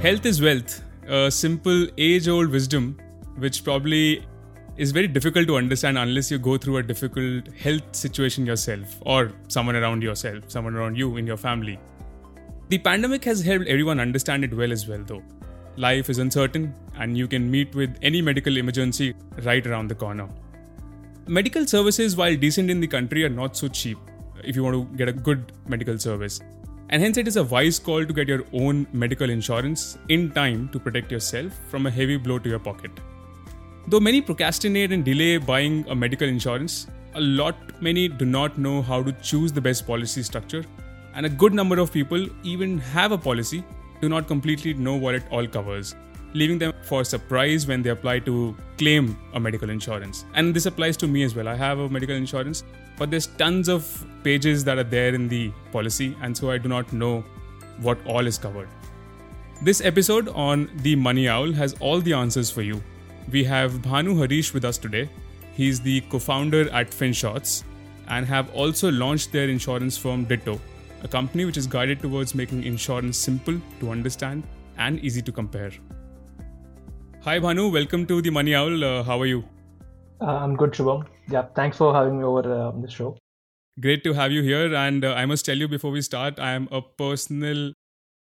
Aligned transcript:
Health 0.00 0.24
is 0.24 0.40
wealth, 0.40 0.82
a 1.06 1.30
simple 1.30 1.86
age 1.98 2.26
old 2.26 2.48
wisdom 2.48 2.98
which 3.36 3.62
probably 3.62 4.26
is 4.78 4.92
very 4.92 5.06
difficult 5.06 5.46
to 5.48 5.56
understand 5.58 5.98
unless 5.98 6.30
you 6.30 6.38
go 6.38 6.56
through 6.56 6.78
a 6.78 6.82
difficult 6.82 7.48
health 7.52 7.94
situation 7.94 8.46
yourself 8.46 8.96
or 9.02 9.30
someone 9.48 9.76
around 9.76 10.02
yourself, 10.02 10.44
someone 10.48 10.74
around 10.74 10.96
you 10.96 11.18
in 11.18 11.26
your 11.26 11.36
family. 11.36 11.78
The 12.70 12.78
pandemic 12.78 13.26
has 13.26 13.42
helped 13.42 13.66
everyone 13.66 14.00
understand 14.00 14.42
it 14.42 14.54
well 14.54 14.72
as 14.72 14.88
well, 14.88 15.04
though. 15.06 15.22
Life 15.76 16.08
is 16.08 16.16
uncertain, 16.16 16.74
and 16.96 17.18
you 17.18 17.28
can 17.28 17.50
meet 17.50 17.74
with 17.74 17.94
any 18.00 18.22
medical 18.22 18.56
emergency 18.56 19.14
right 19.42 19.66
around 19.66 19.88
the 19.88 19.94
corner. 19.94 20.30
Medical 21.26 21.66
services, 21.66 22.16
while 22.16 22.34
decent 22.34 22.70
in 22.70 22.80
the 22.80 22.86
country, 22.86 23.22
are 23.24 23.28
not 23.28 23.54
so 23.54 23.68
cheap 23.68 23.98
if 24.42 24.56
you 24.56 24.64
want 24.64 24.76
to 24.76 24.96
get 24.96 25.10
a 25.10 25.12
good 25.12 25.52
medical 25.68 25.98
service. 25.98 26.40
And 26.92 27.00
hence, 27.00 27.16
it 27.18 27.28
is 27.28 27.36
a 27.36 27.44
wise 27.44 27.78
call 27.78 28.04
to 28.04 28.12
get 28.12 28.26
your 28.26 28.44
own 28.52 28.84
medical 28.92 29.30
insurance 29.30 29.96
in 30.08 30.32
time 30.32 30.68
to 30.70 30.80
protect 30.80 31.12
yourself 31.12 31.52
from 31.68 31.86
a 31.86 31.90
heavy 31.90 32.16
blow 32.16 32.40
to 32.40 32.48
your 32.48 32.58
pocket. 32.58 32.90
Though 33.86 34.00
many 34.00 34.20
procrastinate 34.20 34.90
and 34.90 35.04
delay 35.04 35.36
buying 35.38 35.86
a 35.88 35.94
medical 35.94 36.26
insurance, 36.26 36.88
a 37.14 37.20
lot 37.20 37.56
many 37.80 38.08
do 38.08 38.24
not 38.24 38.58
know 38.58 38.82
how 38.82 39.04
to 39.04 39.12
choose 39.12 39.52
the 39.52 39.60
best 39.60 39.86
policy 39.86 40.24
structure, 40.24 40.64
and 41.14 41.26
a 41.26 41.28
good 41.28 41.54
number 41.54 41.78
of 41.78 41.92
people 41.92 42.26
even 42.42 42.78
have 42.78 43.12
a 43.12 43.18
policy 43.18 43.62
do 44.00 44.08
not 44.08 44.26
completely 44.26 44.74
know 44.74 44.96
what 44.96 45.14
it 45.14 45.22
all 45.30 45.46
covers, 45.46 45.94
leaving 46.34 46.58
them 46.58 46.72
for 46.82 47.04
surprise 47.04 47.68
when 47.68 47.82
they 47.82 47.90
apply 47.90 48.18
to 48.18 48.56
claim 48.78 49.16
a 49.34 49.38
medical 49.38 49.70
insurance. 49.70 50.24
And 50.34 50.52
this 50.52 50.66
applies 50.66 50.96
to 50.98 51.06
me 51.06 51.22
as 51.22 51.36
well. 51.36 51.46
I 51.46 51.54
have 51.54 51.78
a 51.78 51.88
medical 51.88 52.16
insurance, 52.16 52.64
but 53.00 53.10
there's 53.10 53.28
tons 53.40 53.68
of 53.70 53.84
pages 54.22 54.62
that 54.62 54.76
are 54.76 54.84
there 54.84 55.14
in 55.14 55.26
the 55.26 55.50
policy, 55.72 56.14
and 56.20 56.36
so 56.36 56.50
I 56.50 56.58
do 56.58 56.68
not 56.68 56.92
know 56.92 57.24
what 57.80 57.98
all 58.06 58.26
is 58.26 58.36
covered. 58.36 58.68
This 59.62 59.80
episode 59.80 60.28
on 60.28 60.70
The 60.82 60.96
Money 60.96 61.26
Owl 61.26 61.52
has 61.52 61.72
all 61.80 62.02
the 62.02 62.12
answers 62.12 62.50
for 62.50 62.60
you. 62.60 62.82
We 63.32 63.42
have 63.44 63.72
Bhanu 63.86 64.18
Harish 64.18 64.52
with 64.52 64.66
us 64.66 64.76
today. 64.76 65.08
He's 65.54 65.80
the 65.80 66.02
co 66.02 66.18
founder 66.18 66.68
at 66.70 66.90
FinShots 66.90 67.64
and 68.08 68.26
have 68.26 68.54
also 68.54 68.90
launched 68.90 69.32
their 69.32 69.48
insurance 69.48 69.96
firm 69.96 70.24
Ditto, 70.24 70.60
a 71.02 71.08
company 71.08 71.46
which 71.46 71.56
is 71.56 71.66
guided 71.66 72.00
towards 72.00 72.34
making 72.34 72.64
insurance 72.64 73.16
simple 73.16 73.58
to 73.80 73.90
understand 73.90 74.42
and 74.76 75.00
easy 75.00 75.22
to 75.22 75.32
compare. 75.32 75.70
Hi 77.22 77.38
Bhanu, 77.38 77.72
welcome 77.72 78.04
to 78.12 78.20
the 78.20 78.28
Money 78.28 78.54
Owl. 78.54 78.84
Uh, 78.84 79.02
how 79.02 79.18
are 79.18 79.26
you? 79.26 79.42
Uh, 80.20 80.26
I'm 80.26 80.54
good, 80.54 80.72
Shubham. 80.72 81.06
Yeah, 81.30 81.46
thanks 81.54 81.76
for 81.76 81.94
having 81.94 82.18
me 82.18 82.24
over 82.24 82.40
uh, 82.52 82.72
the 82.80 82.90
show. 82.90 83.16
Great 83.80 84.04
to 84.04 84.12
have 84.12 84.32
you 84.32 84.42
here. 84.42 84.74
And 84.74 85.04
uh, 85.04 85.14
I 85.14 85.26
must 85.26 85.44
tell 85.44 85.56
you 85.56 85.68
before 85.68 85.90
we 85.90 86.02
start, 86.02 86.38
I 86.38 86.52
am 86.52 86.68
a 86.70 86.82
personal 86.82 87.72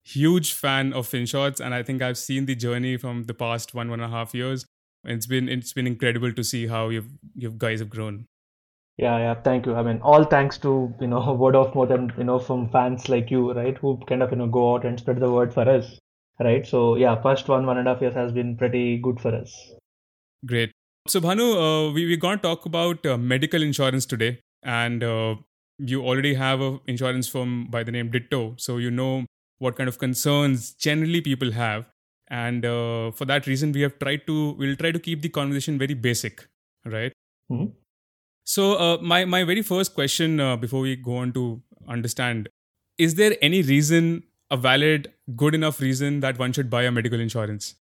huge 0.03 0.53
fan 0.53 0.93
of 0.93 1.07
FinShots, 1.07 1.59
and 1.59 1.73
I 1.73 1.83
think 1.83 2.01
I've 2.01 2.17
seen 2.17 2.45
the 2.45 2.55
journey 2.55 2.97
from 2.97 3.23
the 3.23 3.33
past 3.33 3.73
one 3.73 3.89
one 3.89 4.01
and 4.01 4.11
a 4.11 4.15
half 4.15 4.33
years. 4.33 4.65
It's 5.03 5.25
been 5.25 5.49
it's 5.49 5.73
been 5.73 5.87
incredible 5.87 6.33
to 6.33 6.43
see 6.43 6.67
how 6.67 6.89
you've 6.89 7.09
you 7.35 7.51
guys 7.51 7.79
have 7.79 7.89
grown. 7.89 8.25
Yeah, 8.97 9.17
yeah, 9.17 9.33
thank 9.33 9.65
you. 9.65 9.75
I 9.75 9.83
mean, 9.83 9.99
all 10.01 10.23
thanks 10.23 10.57
to 10.59 10.93
you 10.99 11.07
know 11.07 11.33
word 11.43 11.55
of 11.55 11.73
mouth 11.75 11.91
and 11.91 12.13
you 12.17 12.23
know 12.23 12.39
from 12.39 12.69
fans 12.69 13.09
like 13.09 13.31
you, 13.31 13.53
right, 13.53 13.77
who 13.77 13.97
kind 14.07 14.21
of 14.21 14.31
you 14.31 14.37
know 14.37 14.47
go 14.47 14.75
out 14.75 14.85
and 14.85 14.99
spread 14.99 15.19
the 15.19 15.31
word 15.31 15.53
for 15.53 15.67
us, 15.67 15.97
right? 16.39 16.67
So 16.67 16.95
yeah, 16.95 17.21
first 17.21 17.47
one 17.47 17.65
one 17.65 17.77
and 17.77 17.87
a 17.87 17.93
half 17.93 18.01
years 18.01 18.13
has 18.15 18.31
been 18.31 18.57
pretty 18.57 18.97
good 18.97 19.19
for 19.19 19.33
us. 19.33 19.55
Great. 20.45 20.71
So 21.07 21.19
Bhanu, 21.19 21.45
uh, 21.89 21.91
we 21.91 22.05
we're 22.05 22.17
going 22.17 22.37
to 22.37 22.41
talk 22.41 22.65
about 22.65 23.05
uh, 23.05 23.17
medical 23.17 23.61
insurance 23.61 24.05
today, 24.05 24.39
and 24.63 25.03
uh, 25.03 25.35
you 25.79 26.03
already 26.05 26.35
have 26.35 26.61
a 26.61 26.79
insurance 26.87 27.27
firm 27.27 27.67
by 27.71 27.83
the 27.83 27.91
name 27.91 28.11
Ditto, 28.11 28.55
so 28.57 28.77
you 28.77 28.91
know 28.91 29.25
what 29.57 29.75
kind 29.75 29.89
of 29.89 29.97
concerns 29.97 30.73
generally 30.73 31.21
people 31.21 31.51
have. 31.51 31.85
And 32.29 32.65
uh, 32.65 33.11
for 33.11 33.25
that 33.25 33.47
reason 33.47 33.71
we 33.73 33.81
have 33.81 33.97
tried 33.99 34.25
to 34.27 34.53
we'll 34.53 34.75
try 34.75 34.91
to 34.91 34.99
keep 34.99 35.21
the 35.21 35.29
conversation 35.29 35.77
very 35.77 35.93
basic 35.93 36.47
right? 36.85 37.11
Mhm. 37.51 37.73
so 38.45 38.63
uh, 38.85 38.97
my 39.01 39.25
my 39.25 39.43
very 39.43 39.61
first 39.61 39.93
question 39.95 40.39
uh, 40.39 40.55
before 40.55 40.81
we 40.81 40.95
go 40.95 41.17
on 41.17 41.33
to 41.33 41.61
understand 41.95 42.49
is 42.97 43.15
there 43.15 43.35
any 43.41 43.61
reason 43.61 44.23
a 44.51 44.57
valid 44.57 45.11
good 45.43 45.55
enough 45.55 45.81
reason 45.81 46.21
that 46.21 46.39
one 46.39 46.53
should 46.53 46.69
buy 46.69 46.83
a 46.83 46.91
medical 46.91 47.19
insurance? 47.19 47.75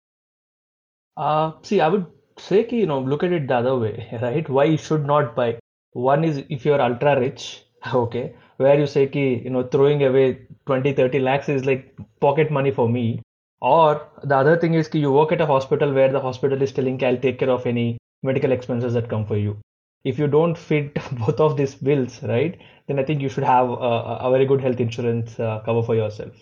Uh, 1.17 1.53
see, 1.63 1.81
I 1.81 1.89
would 1.89 2.07
say, 2.41 2.67
you 2.71 2.87
know, 2.87 3.01
look 3.01 3.23
at 3.23 3.33
it 3.33 3.49
the 3.49 3.57
other 3.57 3.77
way, 3.79 4.09
right? 4.23 4.49
Why 4.49 4.65
you 4.65 4.77
should 4.77 5.07
not 5.07 5.35
buy? 5.35 5.59
One 5.93 6.25
is 6.25 6.43
if 6.49 6.65
you're 6.65 6.81
ultra 6.81 7.19
rich, 7.19 7.63
okay, 7.95 8.35
where 8.57 8.79
you 8.79 8.87
say, 8.87 9.07
ki, 9.07 9.43
you 9.45 9.51
know, 9.51 9.63
throwing 9.65 10.03
away 10.05 10.39
20, 10.67 10.93
30 10.93 11.21
lakhs 11.21 11.49
is 11.49 11.65
like 11.65 11.97
pocket 12.21 12.51
money 12.51 12.71
for 12.71 12.89
me. 12.89 13.23
Or 13.61 14.07
the 14.23 14.37
other 14.37 14.57
thing 14.57 14.75
is, 14.75 14.89
ki, 14.89 15.01
you 15.01 15.13
work 15.13 15.33
at 15.33 15.41
a 15.41 15.47
hospital 15.47 15.93
where 15.93 16.13
the 16.13 16.21
hospital 16.21 16.61
is 16.63 16.73
telling, 16.73 16.99
ki, 16.99 17.07
I'll 17.07 17.17
take 17.17 17.39
care 17.39 17.51
of 17.51 17.67
any 17.67 17.99
medical 18.23 18.53
expenses 18.53 18.95
that 18.95 19.09
come 19.09 19.27
for 19.27 19.37
you. 19.37 19.59
If 20.05 20.19
you 20.19 20.29
don't 20.29 20.57
fit 20.57 20.95
both 21.13 21.41
of 21.41 21.57
these 21.57 21.75
bills, 21.75 22.23
right, 22.23 22.59
then 22.87 22.99
I 22.99 23.05
think 23.05 23.21
you 23.21 23.29
should 23.29 23.45
have 23.45 23.69
a, 23.69 24.19
a 24.27 24.31
very 24.31 24.47
good 24.47 24.61
health 24.61 24.81
insurance 24.81 25.39
uh, 25.41 25.61
cover 25.65 25.83
for 25.83 25.95
yourself. 25.95 26.35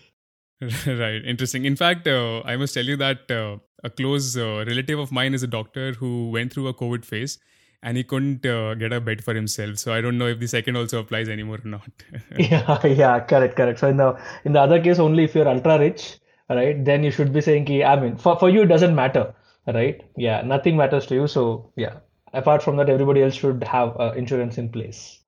right 0.87 1.23
interesting 1.27 1.67
in 1.67 1.77
fact 1.77 2.07
uh, 2.09 2.41
i 2.47 2.57
must 2.57 2.73
tell 2.73 2.85
you 2.87 2.97
that 2.97 3.31
uh, 3.31 3.59
a 3.89 3.91
close 3.91 4.37
uh, 4.37 4.65
relative 4.71 4.99
of 4.99 5.13
mine 5.19 5.35
is 5.39 5.43
a 5.43 5.53
doctor 5.59 5.93
who 6.01 6.31
went 6.37 6.53
through 6.53 6.69
a 6.69 6.75
covid 6.83 7.05
phase 7.05 7.39
and 7.83 7.97
he 7.97 8.05
couldn't 8.13 8.47
uh, 8.47 8.75
get 8.75 8.93
a 8.93 9.01
bed 9.09 9.23
for 9.27 9.35
himself 9.35 9.79
so 9.85 9.93
i 9.97 10.01
don't 10.07 10.19
know 10.23 10.31
if 10.35 10.39
the 10.45 10.51
second 10.57 10.77
also 10.83 11.01
applies 11.05 11.29
anymore 11.29 11.59
or 11.65 11.69
not 11.77 12.07
Yeah, 12.39 12.87
yeah, 12.87 13.21
correct, 13.21 13.57
correct. 13.57 13.79
So 13.79 13.89
in 13.89 13.97
the 13.97 14.09
in 14.45 14.53
the 14.53 14.61
other 14.61 14.81
case, 14.81 14.99
only 14.99 15.25
if 15.25 15.35
you're 15.35 15.49
ultra 15.49 15.79
rich, 15.79 16.19
right, 16.49 16.85
then 16.85 17.05
you 17.05 17.11
should 17.11 17.33
be 17.33 17.41
saying, 17.41 17.67
ki, 17.67 17.83
I 17.85 17.99
mean, 18.01 18.17
for 18.17 18.37
for 18.39 18.51
you 18.51 18.63
it 18.63 18.73
doesn't 18.75 18.95
matter, 18.95 19.25
right? 19.67 20.03
Yeah, 20.17 20.43
nothing 20.43 20.77
matters 20.77 21.07
to 21.07 21.15
you. 21.21 21.27
So 21.27 21.73
yeah, 21.77 21.97
apart 22.33 22.63
from 22.63 22.77
that, 22.77 22.89
everybody 22.89 23.23
else 23.23 23.35
should 23.35 23.65
have 23.65 23.99
uh, 23.99 24.13
insurance 24.17 24.59
in 24.59 24.69
place. 24.69 25.21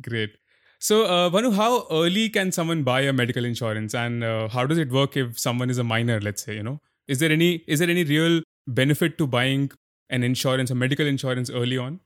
Great. 0.00 0.36
So, 0.78 1.04
uh, 1.04 1.50
how 1.52 1.86
early 1.90 2.28
can 2.28 2.50
someone 2.50 2.82
buy 2.82 3.02
a 3.02 3.12
medical 3.12 3.44
insurance, 3.44 3.94
and 3.94 4.24
uh, 4.24 4.48
how 4.48 4.66
does 4.66 4.78
it 4.78 4.90
work 4.90 5.16
if 5.16 5.38
someone 5.38 5.70
is 5.70 5.78
a 5.78 5.84
minor? 5.84 6.20
Let's 6.20 6.42
say, 6.42 6.56
you 6.56 6.64
know, 6.64 6.80
is 7.08 7.18
there 7.18 7.32
any 7.32 7.64
is 7.66 7.78
there 7.80 7.90
any 7.90 8.04
real 8.04 8.42
benefit 8.66 9.18
to 9.18 9.26
buying 9.26 9.70
an 10.10 10.22
insurance, 10.22 10.70
a 10.70 10.74
medical 10.74 11.06
insurance, 11.06 11.50
early 11.50 11.78
on? 11.78 12.00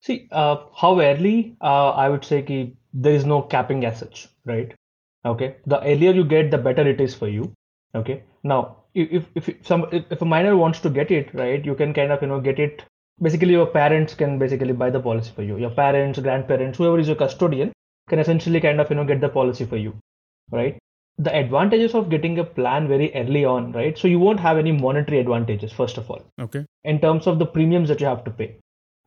See, 0.00 0.28
uh, 0.30 0.56
how 0.74 1.00
early? 1.00 1.56
Uh, 1.60 1.90
I 1.90 2.08
would 2.08 2.24
say 2.24 2.42
ki 2.42 2.76
there 2.92 3.12
is 3.12 3.24
no 3.24 3.42
capping 3.42 3.84
as 3.84 3.98
such, 3.98 4.28
right? 4.44 4.74
Okay, 5.24 5.56
the 5.66 5.80
earlier 5.82 6.12
you 6.12 6.24
get, 6.24 6.50
the 6.50 6.58
better 6.58 6.86
it 6.88 7.00
is 7.00 7.14
for 7.14 7.28
you. 7.28 7.52
Okay, 7.94 8.22
now 8.42 8.76
if 8.94 9.26
if 9.34 9.50
some 9.62 9.86
if 9.92 10.22
a 10.22 10.24
minor 10.24 10.56
wants 10.56 10.80
to 10.80 10.90
get 10.90 11.10
it, 11.10 11.34
right, 11.34 11.64
you 11.64 11.74
can 11.74 11.92
kind 11.92 12.12
of 12.12 12.22
you 12.22 12.28
know 12.28 12.40
get 12.40 12.58
it. 12.58 12.84
Basically, 13.20 13.52
your 13.52 13.66
parents 13.66 14.14
can 14.14 14.38
basically 14.38 14.72
buy 14.72 14.90
the 14.90 15.00
policy 15.00 15.32
for 15.34 15.42
you. 15.42 15.58
Your 15.58 15.70
parents, 15.70 16.20
grandparents, 16.20 16.78
whoever 16.78 16.98
is 16.98 17.08
your 17.08 17.16
custodian 17.16 17.72
can 18.08 18.20
essentially 18.20 18.60
kind 18.60 18.80
of 18.80 18.90
you 18.90 18.96
know 18.96 19.04
get 19.04 19.20
the 19.20 19.28
policy 19.28 19.64
for 19.64 19.76
you, 19.76 19.96
right? 20.50 20.78
The 21.18 21.34
advantages 21.34 21.94
of 21.94 22.10
getting 22.10 22.38
a 22.38 22.44
plan 22.44 22.86
very 22.88 23.12
early 23.14 23.44
on, 23.44 23.72
right? 23.72 23.98
So 23.98 24.06
you 24.08 24.18
won't 24.20 24.40
have 24.40 24.56
any 24.56 24.72
monetary 24.72 25.18
advantages 25.18 25.72
first 25.72 25.98
of 25.98 26.10
all 26.10 26.22
Okay. 26.40 26.64
in 26.84 27.00
terms 27.00 27.26
of 27.26 27.38
the 27.38 27.46
premiums 27.46 27.88
that 27.88 28.00
you 28.00 28.06
have 28.06 28.24
to 28.24 28.30
pay, 28.30 28.56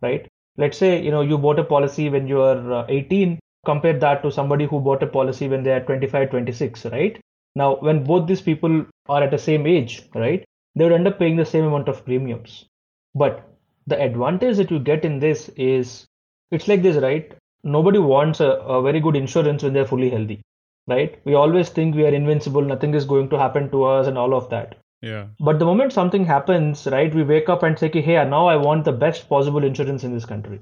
right? 0.02 0.28
Let's 0.58 0.78
say 0.78 1.02
you 1.02 1.12
know 1.12 1.22
you 1.22 1.38
bought 1.38 1.60
a 1.60 1.64
policy 1.64 2.10
when 2.10 2.28
you 2.28 2.42
are 2.42 2.74
uh, 2.74 2.86
18. 2.90 3.40
Compare 3.66 4.00
that 4.00 4.24
to 4.24 4.32
somebody 4.32 4.66
who 4.66 4.80
bought 4.80 5.04
a 5.04 5.08
policy 5.08 5.48
when 5.48 5.64
they 5.64 5.72
are 5.72 5.82
25, 5.82 6.30
26, 6.32 6.86
right? 6.88 7.20
Now, 7.56 7.76
when 7.76 8.04
both 8.04 8.28
these 8.28 8.42
people 8.42 8.86
are 9.08 9.24
at 9.24 9.32
the 9.32 9.38
same 9.38 9.68
age, 9.68 10.04
right, 10.16 10.44
they 10.76 10.84
would 10.84 10.94
end 10.94 11.08
up 11.08 11.20
paying 11.20 11.36
the 11.36 11.46
same 11.46 11.66
amount 11.66 11.88
of 11.88 12.04
premiums. 12.04 12.66
But 13.14 13.48
the 13.88 14.02
advantage 14.02 14.58
that 14.58 14.72
you 14.72 14.80
get 14.80 15.06
in 15.06 15.20
this 15.20 15.50
is 15.50 16.06
it's 16.52 16.68
like 16.68 16.82
this, 16.82 16.98
right? 16.98 17.32
Nobody 17.64 18.00
wants 18.00 18.40
a, 18.40 18.50
a 18.78 18.82
very 18.82 19.00
good 19.00 19.16
insurance 19.16 19.64
when 19.64 19.74
they're 19.74 19.86
fully 19.86 20.10
healthy, 20.10 20.42
right? 20.88 21.20
We 21.26 21.34
always 21.34 21.70
think 21.70 21.96
we 21.96 22.06
are 22.06 22.14
invincible, 22.14 22.62
nothing 22.62 22.94
is 22.94 23.06
going 23.06 23.30
to 23.30 23.40
happen 23.40 23.70
to 23.72 23.84
us, 23.86 24.08
and 24.08 24.18
all 24.18 24.34
of 24.34 24.50
that. 24.50 24.78
Yeah. 25.02 25.28
But 25.40 25.60
the 25.60 25.66
moment 25.66 25.94
something 25.94 26.26
happens, 26.26 26.88
right, 26.88 27.14
we 27.14 27.24
wake 27.24 27.50
up 27.50 27.64
and 27.64 27.78
say, 27.78 27.90
hey, 27.90 28.24
now 28.26 28.48
I 28.48 28.56
want 28.56 28.86
the 28.86 28.92
best 28.92 29.28
possible 29.28 29.64
insurance 29.64 30.04
in 30.04 30.14
this 30.14 30.26
country. 30.26 30.60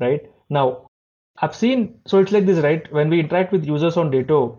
Right? 0.00 0.30
Now, 0.48 0.86
I've 1.38 1.54
seen, 1.54 2.00
so 2.06 2.18
it's 2.18 2.32
like 2.32 2.46
this, 2.46 2.62
right? 2.62 2.90
When 2.92 3.08
we 3.08 3.20
interact 3.20 3.52
with 3.52 3.66
users 3.66 3.96
on 3.96 4.10
Ditto, 4.10 4.58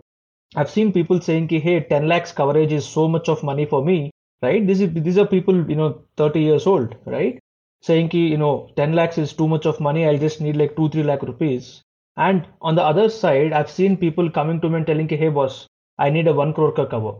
I've 0.56 0.70
seen 0.70 0.92
people 0.92 1.20
saying, 1.20 1.48
hey, 1.48 1.80
10 1.80 2.08
lakhs 2.08 2.32
coverage 2.32 2.72
is 2.72 2.86
so 2.86 3.08
much 3.08 3.28
of 3.28 3.42
money 3.42 3.64
for 3.64 3.84
me, 3.84 4.10
right? 4.42 4.66
This 4.66 4.80
is, 4.80 4.92
these 4.92 5.18
are 5.18 5.26
people, 5.26 5.68
you 5.68 5.76
know, 5.76 6.02
30 6.16 6.40
years 6.40 6.66
old, 6.66 6.94
right? 7.06 7.38
Saying, 7.82 8.08
Ki, 8.08 8.28
you 8.28 8.38
know, 8.38 8.70
10 8.76 8.94
lakhs 8.94 9.18
is 9.18 9.32
too 9.32 9.48
much 9.48 9.66
of 9.66 9.80
money, 9.80 10.06
I'll 10.06 10.18
just 10.18 10.40
need 10.40 10.56
like 10.56 10.76
2, 10.76 10.90
3 10.90 11.02
lakh 11.02 11.22
rupees. 11.22 11.82
And 12.16 12.46
on 12.60 12.74
the 12.76 12.82
other 12.82 13.08
side, 13.08 13.52
I've 13.52 13.70
seen 13.70 13.96
people 13.96 14.30
coming 14.30 14.60
to 14.60 14.68
me 14.68 14.76
and 14.76 14.86
telling, 14.86 15.08
hey, 15.08 15.28
boss, 15.28 15.66
I 15.98 16.10
need 16.10 16.28
a 16.28 16.32
1 16.32 16.54
crore 16.54 16.72
cover. 16.72 17.14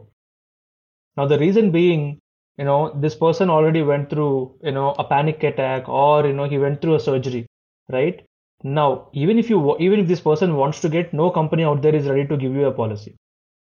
Now, 1.16 1.26
the 1.26 1.38
reason 1.38 1.70
being, 1.70 2.20
you 2.58 2.64
know, 2.64 2.92
this 3.00 3.14
person 3.14 3.50
already 3.50 3.82
went 3.82 4.10
through, 4.10 4.56
you 4.62 4.72
know, 4.72 4.94
a 4.98 5.04
panic 5.04 5.42
attack 5.42 5.88
or, 5.88 6.26
you 6.26 6.32
know, 6.32 6.44
he 6.44 6.58
went 6.58 6.80
through 6.80 6.94
a 6.94 7.00
surgery, 7.00 7.46
right? 7.90 8.24
Now, 8.62 9.08
even 9.12 9.38
if 9.38 9.50
you, 9.50 9.76
even 9.78 10.00
if 10.00 10.08
this 10.08 10.20
person 10.20 10.56
wants 10.56 10.80
to 10.80 10.88
get, 10.88 11.12
no 11.12 11.30
company 11.30 11.64
out 11.64 11.82
there 11.82 11.94
is 11.94 12.06
ready 12.06 12.26
to 12.28 12.36
give 12.36 12.52
you 12.52 12.66
a 12.66 12.72
policy. 12.72 13.16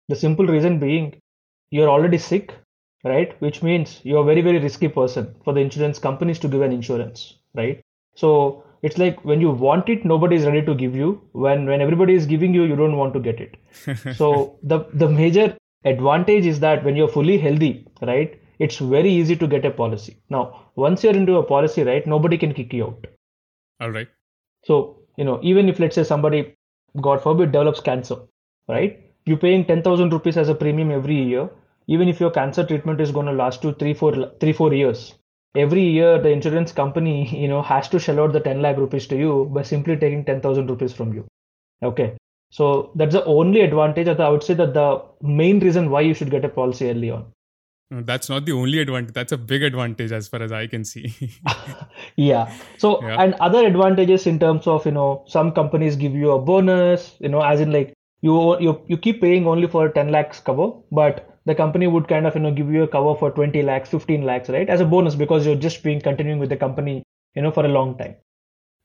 The 0.09 0.17
simple 0.17 0.47
reason 0.47 0.79
being, 0.79 1.21
you're 1.71 1.89
already 1.89 2.19
sick, 2.19 2.55
right? 3.05 3.41
Which 3.43 3.63
means 3.63 4.01
you're 4.05 4.23
a 4.23 4.25
very, 4.25 4.41
very 4.41 4.59
risky 4.59 4.89
person 4.89 5.35
for 5.45 5.53
the 5.53 5.61
insurance 5.61 5.99
companies 5.99 6.39
to 6.41 6.49
give 6.49 6.63
an 6.63 6.73
insurance, 6.73 7.39
right? 7.55 7.81
So 8.15 8.65
it's 8.83 8.99
like 8.99 9.25
when 9.25 9.41
you 9.41 9.51
want 9.51 9.89
it, 9.89 10.05
nobody 10.05 10.37
is 10.37 10.45
ready 10.47 10.65
to 10.65 10.75
give 10.75 10.95
you. 10.95 11.21
When 11.33 11.67
when 11.67 11.81
everybody 11.81 12.15
is 12.15 12.27
giving 12.27 12.55
you, 12.55 12.65
you 12.65 12.77
don't 12.77 12.97
want 12.97 13.15
to 13.15 13.21
get 13.21 13.41
it. 13.41 13.57
so 14.17 14.59
the 14.63 14.87
the 14.93 15.09
major 15.09 15.57
advantage 15.85 16.47
is 16.47 16.61
that 16.61 16.85
when 16.85 16.97
you're 16.97 17.09
fully 17.09 17.39
healthy, 17.39 17.87
right? 18.03 18.41
It's 18.59 18.79
very 18.79 19.11
easy 19.11 19.37
to 19.37 19.47
get 19.47 19.65
a 19.65 19.71
policy. 19.71 20.17
Now, 20.31 20.71
once 20.75 21.05
you're 21.05 21.15
into 21.15 21.37
a 21.37 21.43
policy, 21.43 21.85
right, 21.85 22.07
nobody 22.07 22.39
can 22.39 22.55
kick 22.55 22.73
you 22.73 22.87
out. 22.87 23.07
All 23.81 23.91
right. 23.91 24.09
So, 24.65 24.99
you 25.17 25.25
know, 25.25 25.39
even 25.43 25.69
if 25.69 25.79
let's 25.79 25.95
say 25.95 26.03
somebody, 26.03 26.57
God 27.01 27.23
forbid, 27.23 27.53
develops 27.53 27.81
cancer, 27.81 28.17
right? 28.67 29.01
You're 29.27 29.37
paying 29.37 29.65
10,000 29.65 30.13
rupees 30.13 30.37
as 30.37 30.49
a 30.49 30.55
premium 30.55 30.91
every 30.91 31.23
year. 31.23 31.49
Even 31.87 32.09
if 32.09 32.19
your 32.19 32.31
cancer 32.31 32.67
treatment 32.67 33.01
is 33.01 33.13
going 33.13 33.27
to 33.27 33.33
last 33.33 33.63
you 33.63 33.73
three, 33.75 33.95
four, 33.95 34.33
three, 34.41 34.53
four 34.53 34.75
years, 34.75 35.15
every 35.55 35.83
year 35.83 36.21
the 36.21 36.31
insurance 36.31 36.73
company, 36.73 37.29
you 37.43 37.49
know, 37.49 37.63
has 37.63 37.89
to 37.89 37.99
shell 37.99 38.21
out 38.21 38.33
the 38.33 38.41
10 38.41 38.63
lakh 38.63 38.77
rupees 38.77 39.07
to 39.09 39.17
you 39.17 39.51
by 39.53 39.63
simply 39.63 39.97
taking 39.97 40.25
10,000 40.25 40.69
rupees 40.69 40.93
from 40.93 41.13
you. 41.13 41.27
Okay. 41.83 42.17
So 42.51 42.93
that's 42.95 43.15
the 43.15 43.25
only 43.25 43.61
advantage. 43.61 44.09
I 44.09 44.29
would 44.29 44.43
say 44.43 44.55
that 44.55 44.73
the 44.75 45.03
main 45.21 45.61
reason 45.61 45.91
why 45.91 46.01
you 46.01 46.15
should 46.15 46.31
get 46.31 46.45
a 46.45 46.49
policy 46.49 46.91
early 46.91 47.11
on. 47.11 47.27
Mm, 47.93 48.07
that's 48.07 48.29
not 48.29 48.47
the 48.47 48.53
only 48.53 48.81
advantage. 48.81 49.15
That's 49.15 49.33
a 49.33 49.39
big 49.39 49.63
advantage 49.63 50.13
as 50.13 50.29
far 50.29 50.43
as 50.43 50.53
I 50.53 50.67
can 50.67 50.85
see. 50.85 51.15
yeah. 52.17 52.53
So 52.79 53.03
yeah. 53.03 53.23
and 53.23 53.35
other 53.35 53.67
advantages 53.67 54.27
in 54.27 54.39
terms 54.39 54.67
of 54.67 54.85
you 54.85 54.93
know 54.93 55.25
some 55.27 55.53
companies 55.53 55.97
give 55.97 56.13
you 56.13 56.33
a 56.33 56.39
bonus. 56.39 57.15
You 57.19 57.29
know, 57.31 57.41
as 57.41 57.61
in 57.61 57.73
like 57.73 57.95
you 58.21 58.61
you 58.61 58.83
you 58.89 58.97
keep 58.99 59.21
paying 59.21 59.47
only 59.47 59.69
for 59.69 59.89
10 59.89 60.11
lakhs 60.11 60.41
cover, 60.41 60.73
but 60.91 61.38
the 61.49 61.55
company 61.55 61.87
would 61.87 62.09
kind 62.09 62.27
of 62.29 62.35
you 62.35 62.41
know 62.45 62.53
give 62.53 62.71
you 62.71 62.83
a 62.85 62.89
cover 62.95 63.15
for 63.19 63.31
20 63.31 63.63
lakhs, 63.63 63.91
15 63.91 64.23
lakhs, 64.31 64.49
right, 64.49 64.69
as 64.69 64.81
a 64.81 64.85
bonus 64.95 65.15
because 65.15 65.47
you're 65.47 65.63
just 65.67 65.83
being 65.83 66.01
continuing 66.01 66.39
with 66.39 66.51
the 66.51 66.57
company 66.57 67.03
you 67.35 67.43
know 67.43 67.51
for 67.51 67.65
a 67.65 67.75
long 67.77 67.97
time. 67.99 68.17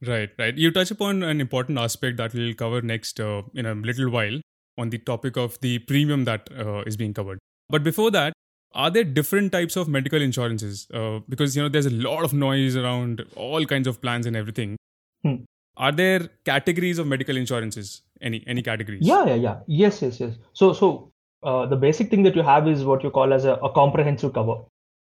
Right, 0.05 0.29
right. 0.37 0.57
You 0.57 0.71
touch 0.71 0.91
upon 0.91 1.23
an 1.23 1.39
important 1.39 1.77
aspect 1.77 2.17
that 2.17 2.33
we'll 2.33 2.53
cover 2.53 2.81
next 2.81 3.19
uh, 3.19 3.43
in 3.53 3.65
a 3.65 3.73
little 3.73 4.09
while 4.09 4.39
on 4.77 4.89
the 4.89 4.97
topic 4.97 5.37
of 5.37 5.59
the 5.61 5.79
premium 5.79 6.25
that 6.25 6.49
uh, 6.57 6.81
is 6.85 6.97
being 6.97 7.13
covered. 7.13 7.39
But 7.69 7.83
before 7.83 8.11
that, 8.11 8.33
are 8.73 8.89
there 8.89 9.03
different 9.03 9.51
types 9.51 9.75
of 9.75 9.87
medical 9.87 10.21
insurances 10.21 10.87
uh, 10.93 11.19
because 11.29 11.55
you 11.55 11.61
know 11.61 11.69
there's 11.69 11.85
a 11.85 11.97
lot 12.09 12.23
of 12.23 12.33
noise 12.33 12.75
around 12.75 13.23
all 13.35 13.65
kinds 13.65 13.87
of 13.87 14.01
plans 14.01 14.25
and 14.25 14.35
everything 14.35 14.75
hmm. 15.23 15.35
are 15.77 15.91
there 15.91 16.27
categories 16.43 16.97
of 16.97 17.05
medical 17.05 17.37
insurances 17.37 18.01
any 18.21 18.43
any 18.47 18.63
categories 18.63 19.05
yeah 19.05 19.25
yeah 19.25 19.35
yeah 19.35 19.59
yes 19.67 20.01
yes 20.01 20.19
yes 20.19 20.33
so 20.53 20.73
so 20.73 21.12
uh, 21.43 21.65
the 21.65 21.75
basic 21.75 22.09
thing 22.09 22.23
that 22.23 22.35
you 22.35 22.43
have 22.43 22.67
is 22.67 22.83
what 22.83 23.03
you 23.03 23.09
call 23.09 23.33
as 23.33 23.45
a, 23.45 23.53
a 23.55 23.71
comprehensive 23.71 24.33
cover 24.33 24.57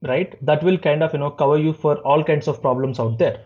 right 0.03 0.37
that 0.45 0.63
will 0.63 0.79
kind 0.79 1.03
of 1.03 1.13
you 1.13 1.19
know 1.19 1.31
cover 1.31 1.59
you 1.59 1.73
for 1.73 1.97
all 1.99 2.25
kinds 2.25 2.49
of 2.49 2.61
problems 2.61 3.01
out 3.01 3.19
there 3.19 3.41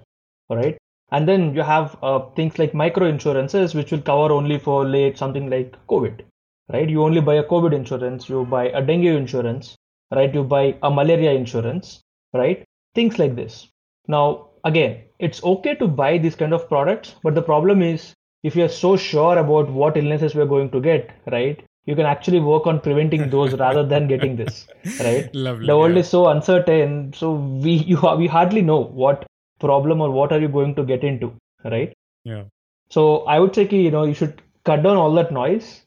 right 0.50 0.78
and 1.12 1.28
then 1.28 1.54
you 1.54 1.62
have 1.62 1.96
uh, 2.02 2.18
things 2.36 2.58
like 2.58 2.74
micro 2.74 3.06
insurances 3.06 3.74
which 3.74 3.92
will 3.92 4.02
cover 4.02 4.32
only 4.32 4.58
for 4.58 4.84
late 4.84 5.18
something 5.18 5.48
like 5.50 5.76
covid 5.86 6.24
right 6.72 6.88
you 6.88 7.02
only 7.02 7.20
buy 7.20 7.34
a 7.34 7.50
covid 7.52 7.74
insurance 7.74 8.28
you 8.28 8.44
buy 8.44 8.64
a 8.68 8.82
dengue 8.82 9.14
insurance 9.22 9.76
right? 10.14 10.32
You 10.32 10.44
buy 10.44 10.76
a 10.82 10.90
malaria 10.90 11.32
insurance, 11.32 12.00
right? 12.32 12.64
Things 12.94 13.18
like 13.18 13.36
this. 13.36 13.68
Now, 14.06 14.50
again, 14.64 15.02
it's 15.18 15.42
okay 15.42 15.74
to 15.76 15.88
buy 15.88 16.18
these 16.18 16.36
kind 16.36 16.52
of 16.52 16.68
products, 16.68 17.14
but 17.22 17.34
the 17.34 17.42
problem 17.42 17.82
is 17.82 18.14
if 18.42 18.56
you're 18.56 18.68
so 18.68 18.96
sure 18.96 19.38
about 19.38 19.70
what 19.70 19.96
illnesses 19.96 20.34
we're 20.34 20.46
going 20.46 20.70
to 20.70 20.80
get, 20.80 21.10
right? 21.30 21.62
You 21.88 21.96
can 22.00 22.06
actually 22.12 22.40
work 22.40 22.66
on 22.72 22.80
preventing 22.80 23.30
those 23.30 23.54
rather 23.64 23.84
than 23.92 24.06
getting 24.08 24.36
this, 24.36 24.66
right? 25.00 25.34
Lovely, 25.34 25.66
the 25.66 25.76
world 25.76 25.94
yeah. 25.94 26.00
is 26.00 26.08
so 26.08 26.28
uncertain, 26.28 27.12
so 27.22 27.32
we 27.66 27.72
you 27.92 27.98
we 28.22 28.28
hardly 28.36 28.62
know 28.70 28.78
what 29.02 29.26
problem 29.66 30.06
or 30.06 30.10
what 30.20 30.32
are 30.32 30.40
you 30.46 30.52
going 30.60 30.74
to 30.76 30.84
get 30.94 31.04
into, 31.12 31.32
right? 31.64 31.92
Yeah. 32.24 32.44
So 32.90 33.08
I 33.36 33.38
would 33.40 33.54
say, 33.54 33.68
you 33.70 33.90
know, 33.90 34.04
you 34.04 34.14
should 34.22 34.42
cut 34.64 34.82
down 34.82 34.96
all 34.96 35.14
that 35.14 35.32
noise 35.32 35.82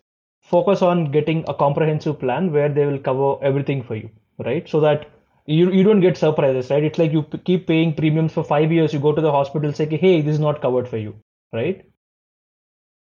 focus 0.51 0.81
on 0.81 1.11
getting 1.11 1.43
a 1.47 1.53
comprehensive 1.53 2.19
plan 2.19 2.51
where 2.51 2.69
they 2.69 2.85
will 2.85 2.99
cover 2.99 3.29
everything 3.49 3.83
for 3.83 3.95
you, 3.95 4.09
right? 4.39 4.67
So 4.67 4.81
that 4.81 5.09
you, 5.45 5.71
you 5.71 5.83
don't 5.83 6.01
get 6.01 6.17
surprises, 6.17 6.69
right? 6.69 6.83
It's 6.83 6.99
like 6.99 7.11
you 7.11 7.23
p- 7.23 7.37
keep 7.39 7.67
paying 7.67 7.93
premiums 7.93 8.33
for 8.33 8.43
five 8.43 8.71
years. 8.71 8.93
You 8.93 8.99
go 8.99 9.13
to 9.13 9.21
the 9.21 9.31
hospital, 9.31 9.71
say, 9.73 9.85
hey, 9.85 10.21
this 10.21 10.33
is 10.33 10.39
not 10.39 10.61
covered 10.61 10.89
for 10.89 10.97
you, 10.97 11.15
right? 11.53 11.85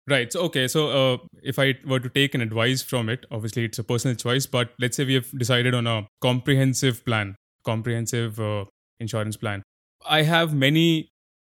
Right. 0.07 0.31
So, 0.31 0.41
okay. 0.41 0.67
So, 0.67 0.89
uh, 0.89 1.17
if 1.41 1.57
I 1.57 1.75
were 1.85 1.99
to 1.99 2.09
take 2.09 2.35
an 2.35 2.41
advice 2.41 2.81
from 2.81 3.09
it, 3.09 3.25
obviously 3.31 3.65
it's 3.65 3.79
a 3.79 3.83
personal 3.83 4.15
choice, 4.15 4.45
but 4.45 4.69
let's 4.79 4.97
say 4.97 5.05
we 5.05 5.15
have 5.15 5.31
decided 5.37 5.73
on 5.73 5.87
a 5.87 6.07
comprehensive 6.21 7.03
plan, 7.05 7.35
comprehensive 7.63 8.39
uh, 8.39 8.65
insurance 8.99 9.35
plan. 9.35 9.63
I 10.07 10.21
have 10.21 10.53
many, 10.53 11.09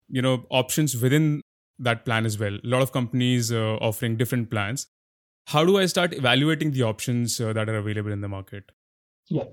you 0.07 0.21
know, 0.21 0.45
options 0.49 0.99
within 0.99 1.41
that 1.77 2.05
plan 2.05 2.25
as 2.25 2.39
well. 2.39 2.55
A 2.55 2.67
lot 2.67 2.81
of 2.81 2.91
companies 2.91 3.51
uh, 3.51 3.75
offering 3.75 4.17
different 4.17 4.49
plans 4.49 4.87
how 5.49 5.65
do 5.65 5.79
I 5.79 5.87
start 5.87 6.13
evaluating 6.13 6.71
the 6.71 6.83
options 6.83 7.41
uh, 7.41 7.53
that 7.53 7.67
are 7.67 7.77
available 7.77 8.11
in 8.11 8.21
the 8.21 8.27
market? 8.27 8.71
Yeah. 9.29 9.45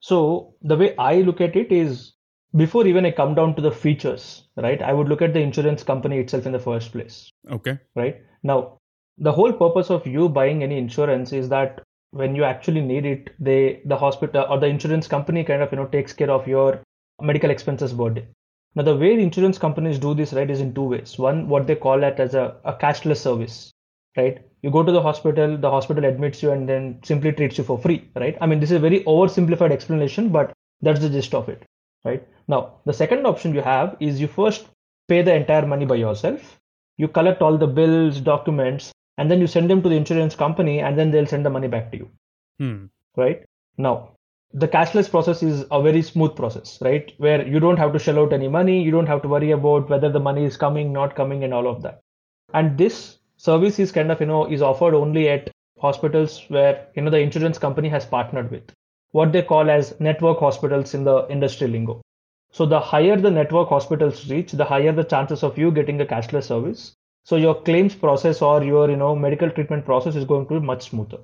So 0.00 0.54
the 0.62 0.76
way 0.76 0.96
I 0.96 1.20
look 1.20 1.40
at 1.40 1.54
it 1.54 1.70
is 1.70 2.14
before 2.56 2.86
even 2.88 3.06
I 3.06 3.12
come 3.12 3.36
down 3.36 3.54
to 3.54 3.62
the 3.62 3.70
features, 3.70 4.48
right? 4.56 4.82
I 4.82 4.92
would 4.92 5.08
look 5.08 5.22
at 5.22 5.34
the 5.34 5.40
insurance 5.40 5.84
company 5.84 6.18
itself 6.18 6.44
in 6.46 6.52
the 6.52 6.58
first 6.58 6.90
place. 6.90 7.30
Okay. 7.48 7.78
Right. 7.94 8.20
Now, 8.42 8.78
the 9.18 9.32
whole 9.32 9.52
purpose 9.52 9.90
of 9.90 10.06
you 10.06 10.28
buying 10.28 10.62
any 10.62 10.78
insurance 10.78 11.32
is 11.32 11.48
that 11.48 11.82
when 12.10 12.34
you 12.34 12.44
actually 12.44 12.80
need 12.80 13.04
it, 13.04 13.30
they 13.38 13.82
the 13.84 13.96
hospital 13.96 14.46
or 14.48 14.58
the 14.58 14.66
insurance 14.66 15.08
company 15.08 15.44
kind 15.44 15.62
of 15.62 15.70
you 15.72 15.76
know 15.76 15.86
takes 15.86 16.12
care 16.12 16.30
of 16.30 16.46
your 16.48 16.80
medical 17.20 17.50
expenses 17.50 17.92
burden. 17.92 18.26
Now, 18.74 18.82
the 18.82 18.96
way 18.96 19.20
insurance 19.20 19.58
companies 19.58 19.98
do 19.98 20.14
this, 20.14 20.32
right, 20.32 20.50
is 20.50 20.60
in 20.60 20.74
two 20.74 20.84
ways. 20.84 21.18
One, 21.18 21.48
what 21.48 21.66
they 21.66 21.74
call 21.74 22.02
it 22.04 22.20
as 22.20 22.34
a, 22.34 22.56
a 22.64 22.74
cashless 22.74 23.18
service, 23.18 23.72
right? 24.16 24.38
you 24.62 24.70
go 24.70 24.82
to 24.82 24.92
the 24.92 25.02
hospital 25.02 25.56
the 25.56 25.70
hospital 25.70 26.04
admits 26.04 26.42
you 26.42 26.50
and 26.50 26.68
then 26.68 26.98
simply 27.04 27.32
treats 27.32 27.58
you 27.58 27.64
for 27.64 27.78
free 27.78 28.08
right 28.16 28.36
i 28.40 28.46
mean 28.46 28.60
this 28.60 28.70
is 28.70 28.76
a 28.76 28.86
very 28.86 29.00
oversimplified 29.04 29.70
explanation 29.70 30.28
but 30.28 30.52
that's 30.82 31.00
the 31.00 31.10
gist 31.10 31.34
of 31.34 31.48
it 31.48 31.62
right 32.04 32.26
now 32.48 32.60
the 32.84 32.92
second 32.92 33.26
option 33.26 33.54
you 33.54 33.62
have 33.62 33.96
is 34.00 34.20
you 34.20 34.28
first 34.28 34.66
pay 35.08 35.22
the 35.22 35.34
entire 35.34 35.66
money 35.66 35.86
by 35.86 35.94
yourself 35.94 36.58
you 36.98 37.08
collect 37.08 37.40
all 37.40 37.56
the 37.56 37.66
bills 37.66 38.20
documents 38.20 38.92
and 39.16 39.30
then 39.30 39.40
you 39.40 39.46
send 39.46 39.70
them 39.70 39.82
to 39.82 39.88
the 39.88 39.96
insurance 39.96 40.36
company 40.36 40.80
and 40.80 40.98
then 40.98 41.10
they'll 41.10 41.26
send 41.26 41.46
the 41.46 41.50
money 41.50 41.68
back 41.68 41.90
to 41.92 41.98
you. 41.98 42.10
Hmm. 42.58 42.86
right? 43.16 43.44
Now 43.76 44.10
the 44.52 44.68
cashless 44.68 45.10
process 45.10 45.42
is 45.42 45.64
a 45.70 45.82
very 45.82 46.02
smooth 46.02 46.34
process 46.34 46.78
right? 46.80 47.12
Where 47.18 47.46
you 47.46 47.60
don't 47.60 47.78
have 47.78 47.92
to 47.92 47.98
shell 47.98 48.18
out 48.18 48.32
any 48.32 48.48
money 48.48 48.82
you 48.82 48.90
don't 48.90 49.06
have 49.06 49.22
to 49.22 49.28
worry 49.28 49.52
about 49.52 49.88
whether 49.88 50.10
the 50.10 50.20
money 50.20 50.44
is 50.44 50.56
coming 50.56 50.92
not 50.92 51.14
coming 51.14 51.44
and 51.44 51.54
all 51.54 51.68
of 51.68 51.82
that. 51.82 52.00
And 52.52 52.76
this 52.76 53.18
service 53.36 53.78
is 53.78 53.92
kind 53.92 54.10
of 54.10 54.20
you 54.20 54.26
know 54.26 54.50
is 54.50 54.62
offered 54.62 54.94
only 54.94 55.28
at 55.28 55.50
hospitals 55.80 56.44
where 56.48 56.88
you 56.94 57.02
know 57.02 57.10
the 57.10 57.20
insurance 57.20 57.58
company 57.58 57.88
has 57.88 58.04
partnered 58.04 58.50
with 58.50 58.72
what 59.12 59.32
they 59.32 59.42
call 59.42 59.70
as 59.70 59.98
network 60.00 60.38
hospitals 60.38 60.94
in 60.94 61.04
the 61.04 61.26
industry 61.30 61.68
lingo 61.68 62.00
so 62.50 62.66
the 62.66 62.80
higher 62.80 63.16
the 63.16 63.30
network 63.30 63.68
hospitals 63.68 64.28
reach 64.30 64.52
the 64.52 64.64
higher 64.64 64.92
the 64.92 65.04
chances 65.04 65.42
of 65.42 65.58
you 65.58 65.70
getting 65.70 66.00
a 66.00 66.06
cashless 66.06 66.44
service. 66.44 66.94
So 67.24 67.36
your 67.36 67.60
claims 67.62 67.94
process 67.94 68.40
or 68.40 68.62
your 68.64 68.90
you 68.90 68.96
know 68.96 69.14
medical 69.14 69.50
treatment 69.50 69.84
process 69.84 70.16
is 70.16 70.24
going 70.24 70.46
to 70.48 70.60
be 70.60 70.66
much 70.66 70.88
smoother 70.90 71.18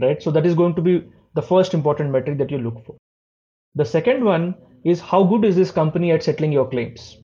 right? 0.00 0.22
So 0.22 0.30
that 0.32 0.46
is 0.46 0.54
going 0.54 0.74
to 0.74 0.82
be 0.82 1.04
the 1.34 1.42
first 1.42 1.74
important 1.74 2.10
metric 2.10 2.38
that 2.38 2.50
you 2.50 2.58
look 2.58 2.84
for. 2.84 2.96
The 3.74 3.84
second 3.84 4.24
one 4.24 4.54
is 4.84 5.00
how 5.00 5.24
good 5.24 5.44
is 5.44 5.56
this 5.56 5.70
company 5.70 6.12
at 6.12 6.22
settling 6.22 6.52
your 6.52 6.68
claims? 6.68 7.18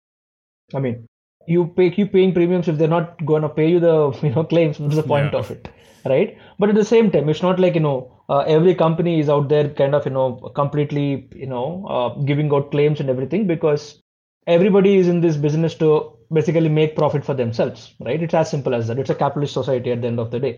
I 0.74 0.80
mean 0.80 1.06
you 1.46 1.66
pay 1.66 1.90
keep 1.90 2.12
paying 2.12 2.32
premiums 2.34 2.68
if 2.68 2.76
they're 2.78 2.88
not 2.96 3.24
going 3.24 3.42
to 3.42 3.48
pay 3.48 3.70
you 3.70 3.80
the 3.80 4.16
you 4.22 4.30
know 4.30 4.44
claims 4.44 4.78
what's 4.78 4.96
the 4.96 5.02
point 5.02 5.32
yeah. 5.32 5.38
of 5.38 5.50
it 5.50 5.68
right? 6.04 6.38
But 6.58 6.70
at 6.70 6.74
the 6.74 6.84
same 6.84 7.10
time 7.10 7.28
it's 7.28 7.42
not 7.42 7.58
like 7.58 7.74
you 7.74 7.80
know 7.80 8.12
uh, 8.30 8.44
every 8.56 8.74
company 8.74 9.18
is 9.20 9.28
out 9.28 9.48
there 9.48 9.68
kind 9.80 9.94
of 9.94 10.04
you 10.06 10.14
know 10.16 10.26
completely 10.60 11.28
you 11.34 11.46
know 11.54 11.66
uh, 11.96 12.08
giving 12.30 12.52
out 12.54 12.70
claims 12.70 13.00
and 13.00 13.10
everything 13.14 13.46
because 13.46 14.00
everybody 14.46 14.96
is 14.96 15.08
in 15.08 15.20
this 15.20 15.36
business 15.36 15.74
to 15.74 15.88
basically 16.32 16.68
make 16.68 16.96
profit 16.96 17.24
for 17.24 17.34
themselves 17.34 17.94
right? 18.00 18.22
It's 18.22 18.34
as 18.34 18.50
simple 18.50 18.74
as 18.74 18.86
that. 18.86 18.98
It's 18.98 19.10
a 19.10 19.20
capitalist 19.22 19.54
society 19.54 19.90
at 19.92 20.00
the 20.00 20.06
end 20.06 20.20
of 20.20 20.30
the 20.30 20.40
day. 20.40 20.56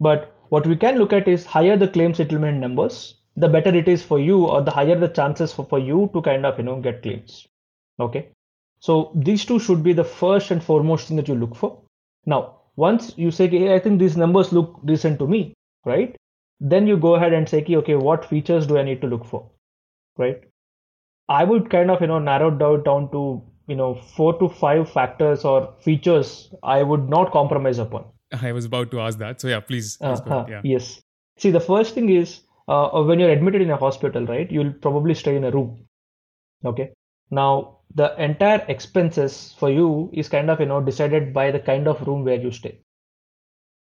But 0.00 0.32
what 0.48 0.66
we 0.66 0.76
can 0.76 0.96
look 0.98 1.12
at 1.12 1.28
is 1.28 1.44
higher 1.44 1.76
the 1.76 1.88
claim 1.88 2.14
settlement 2.14 2.58
numbers 2.58 3.16
the 3.36 3.48
better 3.48 3.74
it 3.74 3.88
is 3.88 4.02
for 4.02 4.18
you 4.18 4.44
or 4.46 4.62
the 4.62 4.70
higher 4.70 4.98
the 4.98 5.08
chances 5.08 5.52
for, 5.52 5.64
for 5.64 5.78
you 5.78 6.10
to 6.12 6.22
kind 6.22 6.44
of 6.46 6.58
you 6.58 6.64
know 6.64 6.80
get 6.80 7.02
claims. 7.02 7.46
Okay? 7.98 8.28
So 8.80 9.12
these 9.14 9.44
two 9.44 9.58
should 9.58 9.82
be 9.82 9.92
the 9.92 10.04
first 10.04 10.50
and 10.50 10.62
foremost 10.62 11.08
thing 11.08 11.16
that 11.16 11.28
you 11.28 11.34
look 11.34 11.54
for. 11.54 11.80
Now, 12.26 12.58
once 12.76 13.14
you 13.16 13.30
say, 13.30 13.48
hey, 13.48 13.74
I 13.74 13.78
think 13.78 13.98
these 13.98 14.16
numbers 14.16 14.52
look 14.52 14.80
decent 14.84 15.18
to 15.20 15.26
me, 15.26 15.54
right? 15.84 16.16
Then 16.64 16.86
you 16.86 16.96
go 16.96 17.16
ahead 17.16 17.32
and 17.32 17.48
say, 17.48 17.64
okay, 17.68 17.96
what 17.96 18.24
features 18.24 18.66
do 18.68 18.78
I 18.78 18.84
need 18.84 19.00
to 19.00 19.08
look 19.08 19.24
for, 19.24 19.50
right? 20.16 20.40
I 21.28 21.42
would 21.42 21.70
kind 21.70 21.90
of, 21.90 22.00
you 22.00 22.06
know, 22.06 22.20
narrow 22.20 22.50
down 22.50 22.84
down 22.84 23.10
to, 23.10 23.42
you 23.66 23.74
know, 23.74 23.94
four 23.94 24.38
to 24.38 24.48
five 24.48 24.88
factors 24.90 25.44
or 25.44 25.74
features 25.80 26.54
I 26.62 26.84
would 26.84 27.08
not 27.08 27.32
compromise 27.32 27.78
upon. 27.78 28.04
I 28.40 28.52
was 28.52 28.64
about 28.64 28.92
to 28.92 29.00
ask 29.00 29.18
that. 29.18 29.40
So 29.40 29.48
yeah, 29.48 29.60
please. 29.60 29.96
please 29.96 30.20
uh-huh. 30.20 30.46
yeah. 30.48 30.60
Yes. 30.62 31.02
See, 31.38 31.50
the 31.50 31.60
first 31.60 31.94
thing 31.94 32.10
is 32.10 32.40
uh, 32.68 33.02
when 33.02 33.18
you're 33.18 33.30
admitted 33.30 33.62
in 33.62 33.70
a 33.70 33.76
hospital, 33.76 34.24
right, 34.26 34.50
you'll 34.50 34.72
probably 34.72 35.14
stay 35.14 35.36
in 35.36 35.44
a 35.44 35.50
room. 35.50 35.84
Okay. 36.64 36.92
Now, 37.30 37.78
the 37.94 38.14
entire 38.22 38.64
expenses 38.68 39.54
for 39.58 39.70
you 39.70 40.10
is 40.12 40.28
kind 40.28 40.48
of, 40.48 40.60
you 40.60 40.66
know, 40.66 40.80
decided 40.80 41.34
by 41.34 41.50
the 41.50 41.58
kind 41.58 41.88
of 41.88 42.06
room 42.06 42.24
where 42.24 42.40
you 42.40 42.52
stay. 42.52 42.78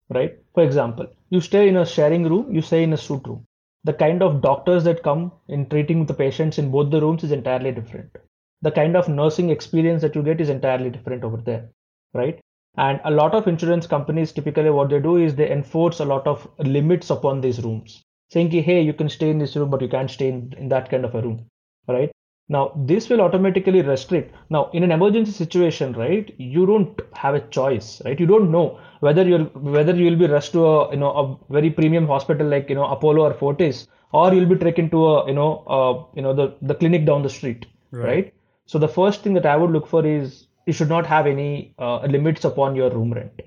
Right. 0.10 0.38
For 0.54 0.64
example, 0.64 1.08
you 1.30 1.40
stay 1.40 1.68
in 1.70 1.78
a 1.78 1.86
sharing 1.86 2.24
room, 2.24 2.54
you 2.54 2.62
stay 2.62 2.84
in 2.84 2.92
a 2.94 2.98
suite 2.98 3.26
room. 3.26 3.46
The 3.86 3.94
kind 3.94 4.22
of 4.22 4.42
doctors 4.42 4.84
that 4.84 5.04
come 5.04 5.32
in 5.48 5.68
treating 5.70 6.06
the 6.06 6.14
patients 6.14 6.58
in 6.58 6.72
both 6.72 6.92
the 6.92 7.00
rooms 7.00 7.24
is 7.24 7.32
entirely 7.32 7.72
different. 7.72 8.16
The 8.62 8.72
kind 8.72 8.98
of 8.98 9.08
nursing 9.08 9.50
experience 9.50 10.02
that 10.02 10.16
you 10.16 10.24
get 10.24 10.42
is 10.42 10.50
entirely 10.50 10.90
different 10.90 11.24
over 11.24 11.38
there. 11.38 11.70
Right. 12.14 12.40
And 12.78 13.00
a 13.06 13.12
lot 13.12 13.34
of 13.34 13.48
insurance 13.48 13.88
companies 13.88 14.34
typically 14.34 14.70
what 14.70 14.90
they 14.90 15.00
do 15.00 15.18
is 15.18 15.36
they 15.36 15.52
enforce 15.52 16.00
a 16.00 16.06
lot 16.06 16.28
of 16.28 16.48
limits 16.60 17.10
upon 17.10 17.42
these 17.42 17.64
rooms, 17.64 18.04
saying, 18.30 18.52
hey, 18.52 18.82
you 18.82 18.94
can 18.94 19.10
stay 19.10 19.30
in 19.30 19.40
this 19.40 19.56
room, 19.56 19.70
but 19.70 19.82
you 19.82 19.88
can't 19.90 20.12
stay 20.12 20.28
in, 20.28 20.54
in 20.58 20.70
that 20.70 20.90
kind 20.90 21.06
of 21.06 21.16
a 21.16 21.22
room. 21.22 21.46
Right. 21.88 22.12
Now 22.50 22.72
this 22.75 23.10
will 23.10 23.22
automatically 23.22 23.82
restrict. 23.82 24.34
Now 24.50 24.70
in 24.74 24.84
an 24.84 24.92
emergency 24.92 25.32
situation, 25.32 25.94
right, 25.94 26.34
you 26.38 26.66
don't 26.66 27.00
have 27.13 27.36
a 27.36 27.42
choice, 27.42 28.01
right? 28.06 28.18
You 28.18 28.25
don't 28.25 28.51
know 28.51 28.80
whether 29.01 29.24
you'll 29.24 29.46
whether 29.77 29.94
you 29.94 30.06
will 30.10 30.18
be 30.18 30.27
rushed 30.27 30.54
to 30.54 30.66
a 30.66 30.92
you 30.92 30.98
know 30.98 31.12
a 31.12 31.54
very 31.54 31.70
premium 31.70 32.08
hospital 32.08 32.48
like 32.48 32.70
you 32.70 32.75
know 32.75 32.86
Apollo 32.86 33.24
or 33.24 33.34
Fortis, 33.34 33.88
or 34.13 34.34
you'll 34.34 34.54
be 34.54 34.56
taken 34.56 34.89
to 34.92 35.08
a 35.08 35.27
you 35.27 35.34
know 35.34 35.63
uh, 35.68 36.04
you 36.16 36.22
know 36.22 36.34
the 36.34 36.56
the 36.62 36.75
clinic 36.75 37.06
down 37.06 37.22
the 37.22 37.30
street, 37.30 37.66
right. 37.92 38.06
right? 38.06 38.34
So 38.66 38.80
the 38.80 38.88
first 38.88 39.24
thing 39.24 39.34
that 39.34 39.46
I 39.46 39.58
would 39.58 39.72
look 39.72 39.88
for 39.88 40.06
is 40.06 40.48
you 40.66 40.74
should 40.74 40.89
not 40.89 41.06
have 41.06 41.27
any 41.27 41.74
uh, 41.80 42.06
limits 42.06 42.46
upon 42.46 42.75
your 42.77 42.89
room 42.89 43.12
rent, 43.12 43.42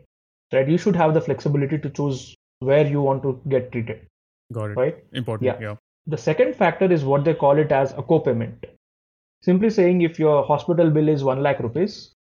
right? 0.52 0.68
You 0.68 0.76
should 0.76 0.96
have 0.96 1.14
the 1.14 1.22
flexibility 1.22 1.78
to 1.78 1.88
choose 1.88 2.34
where 2.58 2.86
you 2.86 3.00
want 3.00 3.22
to 3.22 3.40
get 3.48 3.72
treated. 3.72 4.06
Got 4.52 4.72
it. 4.72 4.76
Right. 4.76 5.04
Important. 5.12 5.46
Yeah. 5.46 5.68
yeah. 5.68 5.76
The 6.06 6.18
second 6.18 6.54
factor 6.54 6.92
is 6.92 7.04
what 7.04 7.24
they 7.24 7.34
call 7.34 7.58
it 7.58 7.72
as 7.72 7.92
a 7.92 8.02
co-payment 8.02 8.66
simply 9.42 9.70
saying 9.70 10.02
if 10.02 10.18
your 10.18 10.44
hospital 10.44 10.90
bill 10.90 11.08
is 11.08 11.24
1 11.24 11.42
lakh 11.42 11.60
rupees 11.60 12.14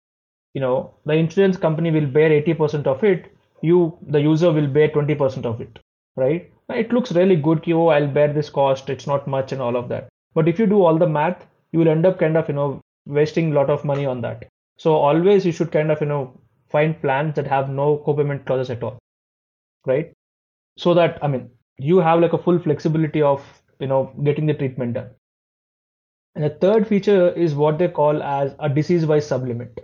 you 0.55 0.61
know 0.61 0.95
the 1.05 1.15
insurance 1.15 1.57
company 1.57 1.91
will 1.91 2.07
bear 2.07 2.31
80% 2.31 2.87
of 2.87 3.05
it 3.05 3.33
you 3.63 3.79
the 4.15 4.21
user 4.21 4.53
will 4.53 4.67
bear 4.67 4.89
20% 4.89 5.45
of 5.47 5.61
it 5.61 5.79
right? 6.17 6.51
It 6.71 6.93
looks 6.93 7.13
really 7.13 7.37
good 7.37 7.65
oh 7.73 7.89
i'll 7.89 8.09
bear 8.19 8.33
this 8.33 8.51
cost 8.51 8.91
it's 8.91 9.07
not 9.07 9.27
much 9.27 9.53
and 9.53 9.63
all 9.63 9.77
of 9.77 9.89
that. 9.91 10.09
But 10.35 10.49
if 10.49 10.59
you 10.59 10.67
do 10.67 10.83
all 10.85 10.99
the 10.99 11.09
math 11.09 11.47
you 11.73 11.79
will 11.81 11.89
end 11.89 12.07
up 12.07 12.19
kind 12.19 12.37
of 12.37 12.49
you 12.49 12.55
know 12.55 12.81
wasting 13.07 13.53
a 13.53 13.55
lot 13.55 13.71
of 13.71 13.85
money 13.85 14.07
on 14.07 14.21
that. 14.23 14.49
So 14.79 14.95
always 14.95 15.47
you 15.47 15.53
should 15.53 15.73
kind 15.73 15.91
of 15.91 16.01
you 16.01 16.07
know 16.07 16.41
find 16.69 17.01
plans 17.01 17.35
that 17.37 17.47
have 17.47 17.71
no 17.71 17.99
co-payment 17.99 18.47
clauses 18.47 18.71
at 18.71 18.83
all 18.83 18.99
right? 19.87 20.13
So 20.79 20.95
that 20.95 21.19
i 21.23 21.29
mean 21.29 21.51
you 21.79 21.99
have 21.99 22.21
like 22.21 22.33
a 22.33 22.39
full 22.39 22.59
flexibility 22.59 23.23
of 23.23 23.45
you 23.81 23.87
know 23.87 24.13
getting 24.25 24.47
the 24.47 24.55
treatment 24.55 24.95
done 24.95 25.11
and 26.37 26.45
the 26.45 26.51
third 26.51 26.87
feature 26.87 27.31
is 27.31 27.55
what 27.55 27.79
they 27.79 27.89
call 27.89 28.23
as 28.23 28.55
a 28.59 28.69
disease 28.69 29.07
wise 29.07 29.27
sublimit. 29.27 29.79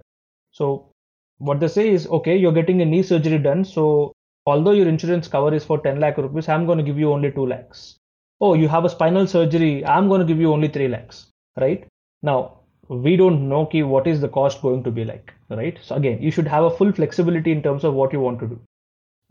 So 0.50 0.90
what 1.38 1.61
they 1.61 1.68
say 1.68 1.88
is, 1.88 2.06
okay, 2.06 2.37
you're 2.37 2.52
getting 2.52 2.82
a 2.82 2.85
knee 2.85 3.02
surgery 3.02 3.38
done. 3.38 3.64
So 3.64 4.12
although 4.47 4.73
your 4.73 4.87
insurance 4.87 5.28
cover 5.28 5.54
is 5.54 5.64
for 5.64 5.78
10 5.78 5.99
lakh 5.99 6.18
rupees, 6.18 6.50
I'm 6.50 6.66
going 6.66 6.76
to 6.76 6.85
give 6.85 6.99
you 6.99 7.11
only 7.11 7.32
2 7.32 7.47
lakhs. 7.47 7.97
Oh, 8.42 8.52
you 8.52 8.68
have 8.68 8.85
a 8.85 8.90
spinal 8.90 9.26
surgery. 9.26 9.85
I'm 9.87 10.09
going 10.09 10.21
to 10.21 10.26
give 10.26 10.38
you 10.38 10.52
only 10.52 10.68
3 10.68 10.88
lakhs, 10.88 11.28
right? 11.59 11.87
Now, 12.23 12.59
we 12.88 13.16
don't 13.16 13.49
know 13.49 13.64
key 13.64 13.82
what 13.82 14.06
is 14.06 14.21
the 14.21 14.28
cost 14.28 14.61
going 14.61 14.82
to 14.85 14.90
be 14.90 15.06
like, 15.06 15.32
right? 15.49 15.78
So 15.82 15.94
again, 15.94 16.21
you 16.21 16.30
should 16.30 16.47
have 16.47 16.64
a 16.64 16.71
full 16.71 16.92
flexibility 16.92 17.50
in 17.50 17.62
terms 17.62 17.82
of 17.82 17.94
what 17.94 18.12
you 18.12 18.21
want 18.21 18.40
to 18.40 18.47
do. 18.47 18.61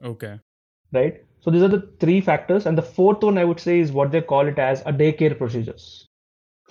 Okay. 0.04 0.40
Right. 0.92 1.24
So 1.42 1.52
these 1.52 1.62
are 1.62 1.68
the 1.68 1.88
three 2.00 2.20
factors. 2.20 2.66
And 2.66 2.76
the 2.76 2.82
fourth 2.82 3.22
one 3.22 3.38
I 3.38 3.46
would 3.46 3.60
say 3.60 3.80
is 3.80 3.92
what 3.92 4.12
they 4.12 4.22
call 4.22 4.48
it 4.48 4.58
as 4.58 4.82
a 4.82 4.92
daycare 4.92 5.38
procedures. 5.38 6.08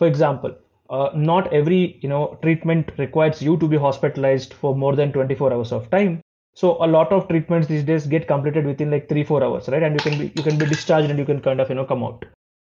For 0.01 0.07
example, 0.07 0.57
uh, 0.89 1.11
not 1.15 1.53
every 1.53 1.99
you 2.01 2.09
know 2.09 2.39
treatment 2.43 2.93
requires 2.97 3.43
you 3.43 3.57
to 3.59 3.69
be 3.69 3.77
hospitalized 3.77 4.55
for 4.55 4.75
more 4.75 4.97
than 4.97 5.13
24 5.13 5.53
hours 5.53 5.73
of 5.73 5.91
time. 5.91 6.23
So 6.55 6.71
a 6.85 6.89
lot 6.93 7.13
of 7.13 7.29
treatments 7.29 7.69
these 7.69 7.85
days 7.85 8.07
get 8.07 8.27
completed 8.27 8.65
within 8.65 8.91
like 8.91 9.11
three 9.11 9.25
four 9.25 9.45
hours, 9.45 9.69
right? 9.69 9.83
And 9.83 10.01
you 10.01 10.11
can 10.11 10.19
be 10.19 10.33
you 10.35 10.43
can 10.43 10.57
be 10.57 10.65
discharged 10.65 11.11
and 11.11 11.19
you 11.19 11.27
can 11.27 11.43
kind 11.43 11.61
of 11.61 11.69
you 11.69 11.75
know 11.75 11.85
come 11.85 12.03
out. 12.03 12.25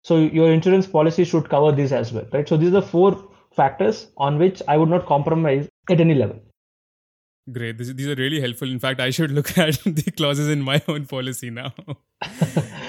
So 0.04 0.16
your 0.38 0.50
insurance 0.50 0.86
policy 0.86 1.24
should 1.24 1.50
cover 1.50 1.70
this 1.70 1.92
as 1.92 2.10
well, 2.14 2.26
right? 2.32 2.48
So 2.48 2.56
these 2.56 2.72
are 2.72 2.86
four 2.96 3.12
factors 3.60 4.06
on 4.16 4.38
which 4.38 4.62
I 4.66 4.78
would 4.78 4.88
not 4.88 5.04
compromise 5.04 5.68
at 5.90 6.00
any 6.00 6.14
level. 6.14 6.40
Great. 7.52 7.76
This, 7.76 7.92
these 7.92 8.08
are 8.08 8.14
really 8.14 8.40
helpful. 8.40 8.70
In 8.70 8.78
fact, 8.78 9.00
I 9.00 9.10
should 9.10 9.32
look 9.32 9.56
at 9.66 9.82
the 9.84 10.10
clauses 10.16 10.48
in 10.48 10.62
my 10.62 10.82
own 10.88 11.04
policy 11.04 11.50
now. 11.50 11.74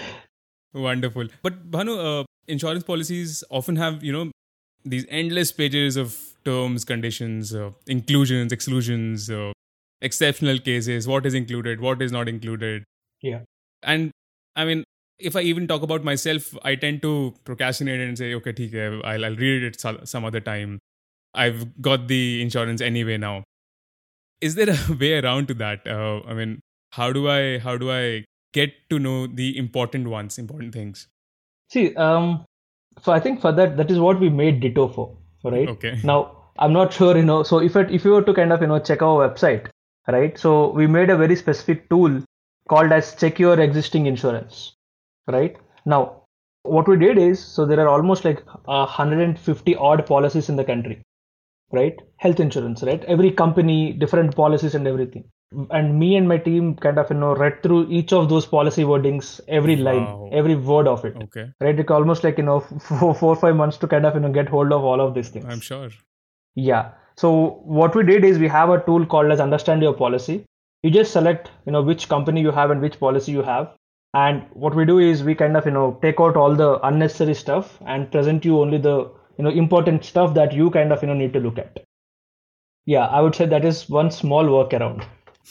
Wonderful. 0.73 1.27
But 1.41 1.71
Bhanu, 1.71 2.21
uh, 2.21 2.25
insurance 2.47 2.83
policies 2.83 3.43
often 3.49 3.75
have, 3.75 4.03
you 4.03 4.11
know, 4.11 4.31
these 4.85 5.05
endless 5.09 5.51
pages 5.51 5.97
of 5.97 6.17
terms, 6.45 6.85
conditions, 6.85 7.53
uh, 7.53 7.71
inclusions, 7.87 8.51
exclusions, 8.51 9.29
uh, 9.29 9.51
exceptional 10.01 10.59
cases, 10.59 11.07
what 11.07 11.25
is 11.25 11.33
included, 11.33 11.81
what 11.81 12.01
is 12.01 12.11
not 12.11 12.29
included. 12.29 12.83
Yeah. 13.21 13.41
And 13.83 14.11
I 14.55 14.65
mean, 14.65 14.83
if 15.19 15.35
I 15.35 15.41
even 15.41 15.67
talk 15.67 15.81
about 15.81 16.03
myself, 16.03 16.55
I 16.63 16.75
tend 16.75 17.01
to 17.01 17.33
procrastinate 17.43 17.99
and 17.99 18.17
say, 18.17 18.33
okay, 18.35 18.51
okay 18.51 19.01
I'll, 19.03 19.25
I'll 19.25 19.35
read 19.35 19.63
it 19.63 19.79
some 20.07 20.25
other 20.25 20.39
time. 20.39 20.79
I've 21.33 21.81
got 21.81 22.07
the 22.07 22.41
insurance 22.41 22.81
anyway 22.81 23.17
now. 23.17 23.43
Is 24.41 24.55
there 24.55 24.69
a 24.69 24.93
way 24.99 25.19
around 25.19 25.47
to 25.49 25.53
that? 25.55 25.85
Uh, 25.85 26.21
I 26.25 26.33
mean, 26.33 26.61
how 26.91 27.11
do 27.11 27.29
I 27.29 27.59
how 27.59 27.77
do 27.77 27.91
I 27.91 28.25
get 28.53 28.73
to 28.89 28.99
know 28.99 29.27
the 29.27 29.57
important 29.57 30.07
ones, 30.07 30.37
important 30.37 30.73
things? 30.73 31.07
See, 31.69 31.95
um, 31.95 32.45
so 33.01 33.11
I 33.11 33.19
think 33.19 33.41
for 33.41 33.51
that, 33.51 33.77
that 33.77 33.91
is 33.91 33.99
what 33.99 34.19
we 34.19 34.29
made 34.29 34.59
Ditto 34.59 34.87
for, 34.87 35.17
right? 35.43 35.67
Okay. 35.69 35.99
Now, 36.03 36.51
I'm 36.57 36.73
not 36.73 36.91
sure, 36.91 37.15
you 37.15 37.23
know, 37.23 37.43
so 37.43 37.59
if 37.59 37.75
it, 37.75 37.91
if 37.91 38.03
you 38.03 38.11
were 38.11 38.23
to 38.23 38.33
kind 38.33 38.51
of, 38.51 38.61
you 38.61 38.67
know, 38.67 38.79
check 38.79 39.01
our 39.01 39.29
website, 39.29 39.69
right? 40.07 40.37
So 40.37 40.71
we 40.71 40.87
made 40.87 41.09
a 41.09 41.17
very 41.17 41.35
specific 41.35 41.89
tool 41.89 42.23
called 42.67 42.91
as 42.91 43.15
check 43.15 43.39
your 43.39 43.59
existing 43.59 44.07
insurance, 44.07 44.73
right? 45.27 45.55
Now, 45.85 46.23
what 46.63 46.87
we 46.87 46.97
did 46.97 47.17
is, 47.17 47.43
so 47.43 47.65
there 47.65 47.79
are 47.79 47.87
almost 47.87 48.25
like 48.25 48.43
150 48.65 49.75
odd 49.75 50.05
policies 50.05 50.49
in 50.49 50.55
the 50.55 50.65
country, 50.65 51.01
right? 51.71 51.95
Health 52.17 52.39
insurance, 52.39 52.83
right? 52.83 53.03
Every 53.05 53.31
company, 53.31 53.93
different 53.93 54.35
policies 54.35 54.75
and 54.75 54.87
everything 54.87 55.23
and 55.71 55.99
me 55.99 56.15
and 56.15 56.27
my 56.27 56.37
team 56.37 56.75
kind 56.75 56.99
of 56.99 57.09
you 57.09 57.15
know 57.15 57.33
read 57.35 57.61
through 57.63 57.89
each 57.89 58.13
of 58.13 58.29
those 58.29 58.45
policy 58.45 58.83
wordings 58.83 59.39
every 59.47 59.75
line 59.75 60.05
wow. 60.05 60.29
every 60.31 60.55
word 60.55 60.87
of 60.87 61.03
it. 61.05 61.15
Okay. 61.23 61.51
Right 61.59 61.79
it 61.79 61.89
almost 61.89 62.23
like 62.23 62.37
you 62.37 62.43
know 62.43 62.59
four, 62.79 63.15
four 63.15 63.35
five 63.35 63.55
months 63.55 63.77
to 63.77 63.87
kind 63.87 64.05
of 64.05 64.13
you 64.13 64.19
know 64.19 64.31
get 64.31 64.47
hold 64.47 64.71
of 64.71 64.83
all 64.83 65.01
of 65.01 65.13
these 65.15 65.29
things. 65.29 65.45
I'm 65.47 65.59
sure. 65.59 65.89
Yeah. 66.55 66.91
So 67.17 67.61
what 67.63 67.95
we 67.95 68.03
did 68.03 68.23
is 68.23 68.37
we 68.37 68.47
have 68.47 68.69
a 68.69 68.81
tool 68.85 69.05
called 69.05 69.31
as 69.31 69.39
understand 69.39 69.81
your 69.81 69.93
policy. 69.93 70.45
You 70.83 70.91
just 70.91 71.11
select 71.11 71.51
you 71.65 71.71
know 71.71 71.81
which 71.81 72.07
company 72.09 72.41
you 72.41 72.51
have 72.51 72.69
and 72.69 72.81
which 72.81 72.99
policy 72.99 73.31
you 73.31 73.41
have. 73.41 73.73
And 74.13 74.45
what 74.53 74.75
we 74.75 74.85
do 74.85 74.97
is 74.99 75.23
we 75.23 75.35
kind 75.35 75.57
of 75.57 75.65
you 75.65 75.71
know 75.71 75.97
take 76.01 76.19
out 76.19 76.37
all 76.37 76.55
the 76.55 76.79
unnecessary 76.85 77.33
stuff 77.33 77.79
and 77.85 78.11
present 78.11 78.45
you 78.45 78.59
only 78.59 78.77
the 78.77 79.11
you 79.37 79.43
know 79.43 79.49
important 79.49 80.05
stuff 80.05 80.35
that 80.35 80.53
you 80.53 80.69
kind 80.69 80.91
of 80.93 81.01
you 81.01 81.07
know 81.07 81.15
need 81.15 81.33
to 81.33 81.39
look 81.39 81.57
at. 81.57 81.83
Yeah 82.85 83.05
i 83.05 83.21
would 83.21 83.35
say 83.35 83.45
that 83.45 83.65
is 83.65 83.87
one 83.87 84.09
small 84.09 84.45
workaround 84.45 85.03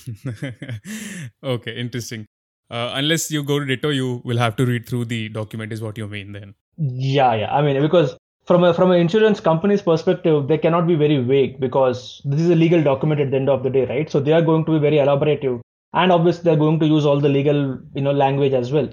okay, 1.43 1.77
interesting. 1.77 2.27
Uh, 2.71 2.93
unless 2.95 3.31
you 3.31 3.43
go 3.43 3.59
to 3.59 3.65
Ditto, 3.65 3.89
you 3.89 4.21
will 4.25 4.39
have 4.39 4.57
to 4.57 4.67
read 4.67 4.87
through 4.87 5.07
the 5.07 5.29
document. 5.31 5.73
Is 5.73 5.81
what 5.81 5.97
you 5.97 6.07
mean 6.07 6.33
then? 6.33 6.55
Yeah, 6.77 7.35
yeah. 7.35 7.55
I 7.55 7.63
mean, 7.63 7.81
because 7.81 8.17
from 8.47 8.65
a 8.65 8.75
from 8.75 8.91
an 8.91 9.01
insurance 9.01 9.41
company's 9.41 9.83
perspective, 9.83 10.49
they 10.49 10.59
cannot 10.59 10.87
be 10.87 10.95
very 10.95 11.19
vague 11.19 11.59
because 11.61 12.23
this 12.25 12.41
is 12.41 12.51
a 12.51 12.55
legal 12.55 12.83
document 12.83 13.21
at 13.21 13.31
the 13.31 13.37
end 13.37 13.49
of 13.49 13.63
the 13.63 13.71
day, 13.71 13.87
right? 13.87 14.11
So 14.11 14.21
they 14.21 14.33
are 14.33 14.43
going 14.43 14.65
to 14.67 14.73
be 14.73 14.79
very 14.79 14.97
elaborative, 14.97 15.61
and 15.95 16.13
obviously 16.13 16.45
they're 16.45 16.63
going 16.65 16.79
to 16.81 16.87
use 16.87 17.07
all 17.07 17.21
the 17.21 17.29
legal 17.29 17.79
you 17.95 18.03
know 18.03 18.13
language 18.13 18.53
as 18.53 18.73
well, 18.73 18.89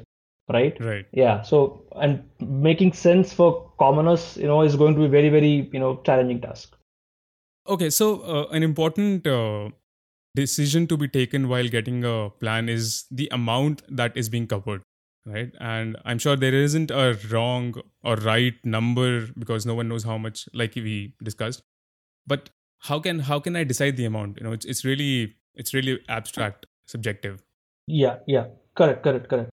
right? 0.49 0.77
Right. 0.79 1.05
Yeah. 1.11 1.41
So 1.41 1.83
and 1.95 2.23
making 2.39 2.93
sense 2.93 3.33
for 3.33 3.71
commoners, 3.79 4.37
you 4.37 4.47
know, 4.47 4.61
is 4.61 4.75
going 4.75 4.95
to 4.95 5.01
be 5.01 5.07
very 5.07 5.29
very 5.29 5.69
you 5.71 5.79
know 5.79 6.01
challenging 6.05 6.41
task. 6.41 6.75
Okay, 7.67 7.89
so 7.89 8.21
uh, 8.21 8.47
an 8.51 8.61
important 8.61 9.25
uh, 9.25 9.69
decision 10.35 10.87
to 10.87 10.97
be 10.97 11.07
taken 11.07 11.47
while 11.49 11.67
getting 11.67 12.03
a 12.05 12.29
plan 12.39 12.69
is 12.69 13.05
the 13.11 13.27
amount 13.31 13.81
that 13.89 14.15
is 14.15 14.29
being 14.29 14.47
covered 14.47 14.83
right? 15.25 15.51
And 15.59 15.97
i'm 16.05 16.19
sure 16.19 16.35
there 16.35 16.53
isn't 16.53 16.91
a 16.91 17.17
wrong 17.31 17.73
or 18.03 18.15
right 18.17 18.53
number 18.63 19.27
because 19.37 19.65
no 19.65 19.75
one 19.75 19.87
knows 19.87 20.03
how 20.03 20.17
much 20.17 20.47
like 20.53 20.75
we 20.75 21.13
discussed. 21.23 21.63
But 22.27 22.49
how 22.79 22.99
can 22.99 23.19
how 23.19 23.39
can 23.39 23.55
i 23.55 23.63
decide 23.63 23.97
the 23.97 24.05
amount? 24.05 24.37
You 24.37 24.43
know 24.45 24.53
it's, 24.53 24.65
it's 24.65 24.85
really 24.85 25.35
it's 25.55 25.73
really 25.73 25.99
abstract 26.09 26.67
subjective. 26.87 27.41
Yeah 27.87 28.17
yeah. 28.27 28.47
Correct 28.75 29.03
correct 29.03 29.29
correct. 29.29 29.49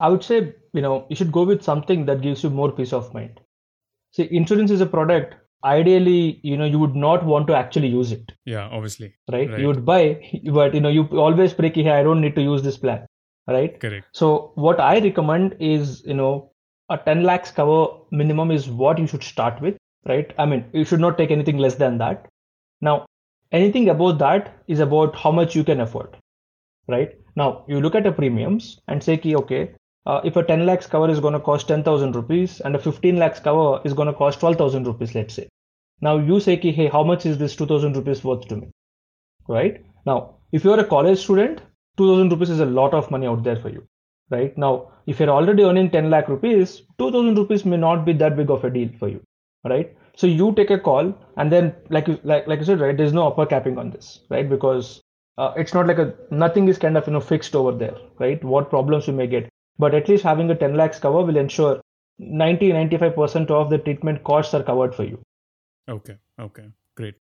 I 0.00 0.08
would 0.08 0.24
say 0.24 0.54
you 0.72 0.82
know 0.82 1.06
you 1.08 1.16
should 1.16 1.32
go 1.32 1.44
with 1.44 1.62
something 1.62 2.06
that 2.06 2.20
gives 2.20 2.42
you 2.42 2.50
more 2.50 2.72
peace 2.72 2.92
of 2.92 3.12
mind. 3.14 3.40
See 4.12 4.28
insurance 4.30 4.70
is 4.70 4.80
a 4.80 4.86
product 4.86 5.34
ideally 5.64 6.40
you 6.42 6.56
know 6.56 6.64
you 6.64 6.78
would 6.78 6.94
not 6.94 7.24
want 7.24 7.46
to 7.46 7.54
actually 7.54 7.88
use 7.88 8.12
it 8.12 8.32
yeah 8.44 8.68
obviously 8.70 9.14
right, 9.32 9.50
right. 9.50 9.60
you 9.60 9.66
would 9.66 9.84
buy 9.84 10.20
but 10.52 10.74
you 10.74 10.80
know 10.80 10.88
you 10.88 11.04
always 11.26 11.54
pray 11.54 11.72
hey 11.74 11.90
i 11.90 12.02
don't 12.02 12.20
need 12.20 12.34
to 12.34 12.42
use 12.42 12.62
this 12.62 12.76
plan 12.76 13.06
right 13.48 13.80
correct 13.80 14.06
so 14.12 14.52
what 14.54 14.80
i 14.80 14.98
recommend 14.98 15.56
is 15.58 16.02
you 16.06 16.14
know 16.14 16.50
a 16.90 16.98
10 16.98 17.22
lakhs 17.22 17.50
cover 17.50 17.86
minimum 18.10 18.50
is 18.50 18.68
what 18.68 18.98
you 18.98 19.06
should 19.06 19.22
start 19.22 19.60
with, 19.60 19.76
right? 20.06 20.32
I 20.38 20.44
mean, 20.44 20.66
you 20.72 20.84
should 20.84 21.00
not 21.00 21.16
take 21.16 21.30
anything 21.30 21.58
less 21.58 21.76
than 21.76 21.98
that. 21.98 22.26
Now, 22.80 23.06
anything 23.52 23.88
above 23.88 24.18
that 24.18 24.62
is 24.68 24.80
about 24.80 25.16
how 25.16 25.30
much 25.32 25.54
you 25.54 25.64
can 25.64 25.80
afford, 25.80 26.16
right? 26.88 27.16
Now, 27.36 27.64
you 27.68 27.80
look 27.80 27.94
at 27.94 28.04
the 28.04 28.12
premiums 28.12 28.80
and 28.88 29.02
say, 29.02 29.20
okay, 29.24 29.74
uh, 30.06 30.20
if 30.24 30.36
a 30.36 30.42
10 30.42 30.66
lakhs 30.66 30.86
cover 30.86 31.08
is 31.08 31.20
going 31.20 31.32
to 31.32 31.40
cost 31.40 31.68
10,000 31.68 32.14
rupees 32.14 32.60
and 32.60 32.76
a 32.76 32.78
15 32.78 33.16
lakhs 33.16 33.40
cover 33.40 33.80
is 33.84 33.94
going 33.94 34.08
to 34.08 34.12
cost 34.12 34.40
12,000 34.40 34.86
rupees, 34.86 35.14
let's 35.14 35.34
say. 35.34 35.48
Now 36.04 36.18
you 36.18 36.38
say, 36.38 36.56
hey, 36.56 36.88
how 36.88 37.02
much 37.02 37.24
is 37.24 37.38
this 37.38 37.56
2,000 37.56 37.96
rupees 37.96 38.22
worth 38.22 38.46
to 38.48 38.56
me? 38.56 38.66
Right? 39.48 39.82
Now, 40.04 40.36
if 40.52 40.62
you're 40.62 40.78
a 40.78 40.84
college 40.84 41.18
student, 41.18 41.62
2,000 41.96 42.28
rupees 42.30 42.50
is 42.50 42.60
a 42.60 42.66
lot 42.66 42.92
of 42.92 43.10
money 43.10 43.26
out 43.26 43.42
there 43.42 43.56
for 43.56 43.70
you. 43.70 43.86
Right? 44.30 44.56
Now, 44.58 44.90
if 45.06 45.18
you're 45.18 45.30
already 45.30 45.62
earning 45.62 45.90
10 45.90 46.10
lakh 46.10 46.28
rupees, 46.28 46.82
2,000 46.98 47.36
rupees 47.36 47.64
may 47.64 47.78
not 47.78 48.04
be 48.04 48.12
that 48.12 48.36
big 48.36 48.50
of 48.50 48.64
a 48.64 48.70
deal 48.70 48.90
for 48.98 49.08
you. 49.08 49.22
Right? 49.64 49.96
So 50.14 50.26
you 50.26 50.52
take 50.54 50.70
a 50.70 50.78
call 50.78 51.14
and 51.38 51.50
then, 51.50 51.74
like 51.88 52.06
you, 52.06 52.20
like, 52.22 52.46
like 52.46 52.60
I 52.60 52.64
said, 52.64 52.80
right, 52.80 52.96
there's 52.96 53.14
no 53.14 53.26
upper 53.28 53.46
capping 53.46 53.78
on 53.78 53.90
this, 53.90 54.20
right? 54.28 54.48
Because 54.48 55.00
uh, 55.38 55.54
it's 55.56 55.72
not 55.72 55.86
like 55.86 55.98
a 55.98 56.14
nothing 56.30 56.68
is 56.68 56.76
kind 56.76 56.98
of 56.98 57.06
you 57.06 57.14
know 57.14 57.20
fixed 57.20 57.56
over 57.56 57.72
there, 57.72 57.96
right? 58.18 58.44
What 58.44 58.68
problems 58.68 59.06
you 59.06 59.14
may 59.14 59.26
get, 59.26 59.48
but 59.78 59.94
at 59.94 60.08
least 60.08 60.22
having 60.22 60.50
a 60.50 60.54
10 60.54 60.74
lakhs 60.74 60.98
cover 60.98 61.22
will 61.22 61.38
ensure 61.38 61.80
90 62.18 62.72
95% 62.72 63.50
of 63.50 63.70
the 63.70 63.78
treatment 63.78 64.22
costs 64.22 64.54
are 64.54 64.62
covered 64.62 64.94
for 64.94 65.04
you 65.04 65.18
Okay. 65.88 66.16
Okay. 66.40 66.70
Great. 66.96 67.14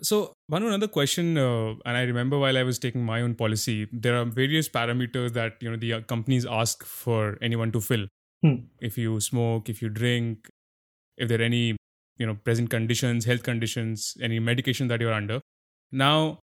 So, 0.00 0.32
one 0.46 0.62
another 0.62 0.86
question, 0.86 1.36
uh, 1.36 1.74
and 1.84 1.96
I 1.96 2.02
remember 2.02 2.38
while 2.38 2.56
I 2.56 2.62
was 2.62 2.78
taking 2.78 3.04
my 3.04 3.20
own 3.20 3.34
policy, 3.34 3.88
there 3.92 4.16
are 4.16 4.24
various 4.24 4.68
parameters 4.68 5.32
that 5.32 5.56
you 5.60 5.70
know 5.70 5.76
the 5.76 5.94
uh, 5.94 6.00
companies 6.02 6.46
ask 6.46 6.84
for 6.84 7.36
anyone 7.42 7.72
to 7.72 7.80
fill. 7.80 8.06
Hmm. 8.42 8.54
If 8.80 8.96
you 8.96 9.18
smoke, 9.20 9.68
if 9.68 9.82
you 9.82 9.88
drink, 9.88 10.48
if 11.16 11.28
there 11.28 11.40
are 11.40 11.44
any 11.44 11.76
you 12.16 12.26
know 12.26 12.36
present 12.36 12.70
conditions, 12.70 13.24
health 13.24 13.42
conditions, 13.42 14.16
any 14.22 14.38
medication 14.38 14.86
that 14.88 15.00
you're 15.00 15.12
under. 15.12 15.40
Now, 15.90 16.38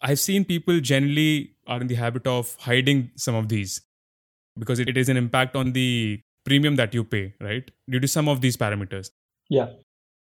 I've 0.00 0.20
seen 0.20 0.44
people 0.44 0.78
generally 0.78 1.56
are 1.66 1.80
in 1.80 1.88
the 1.88 1.96
habit 1.96 2.28
of 2.28 2.56
hiding 2.60 3.10
some 3.16 3.34
of 3.34 3.48
these 3.48 3.80
because 4.56 4.78
it, 4.78 4.88
it 4.88 4.96
is 4.96 5.08
an 5.08 5.16
impact 5.16 5.56
on 5.56 5.72
the 5.72 6.20
premium 6.44 6.76
that 6.76 6.94
you 6.94 7.02
pay, 7.02 7.34
right? 7.40 7.68
Due 7.90 7.98
to 7.98 8.06
some 8.06 8.28
of 8.28 8.40
these 8.40 8.56
parameters. 8.56 9.10
Yeah 9.50 9.70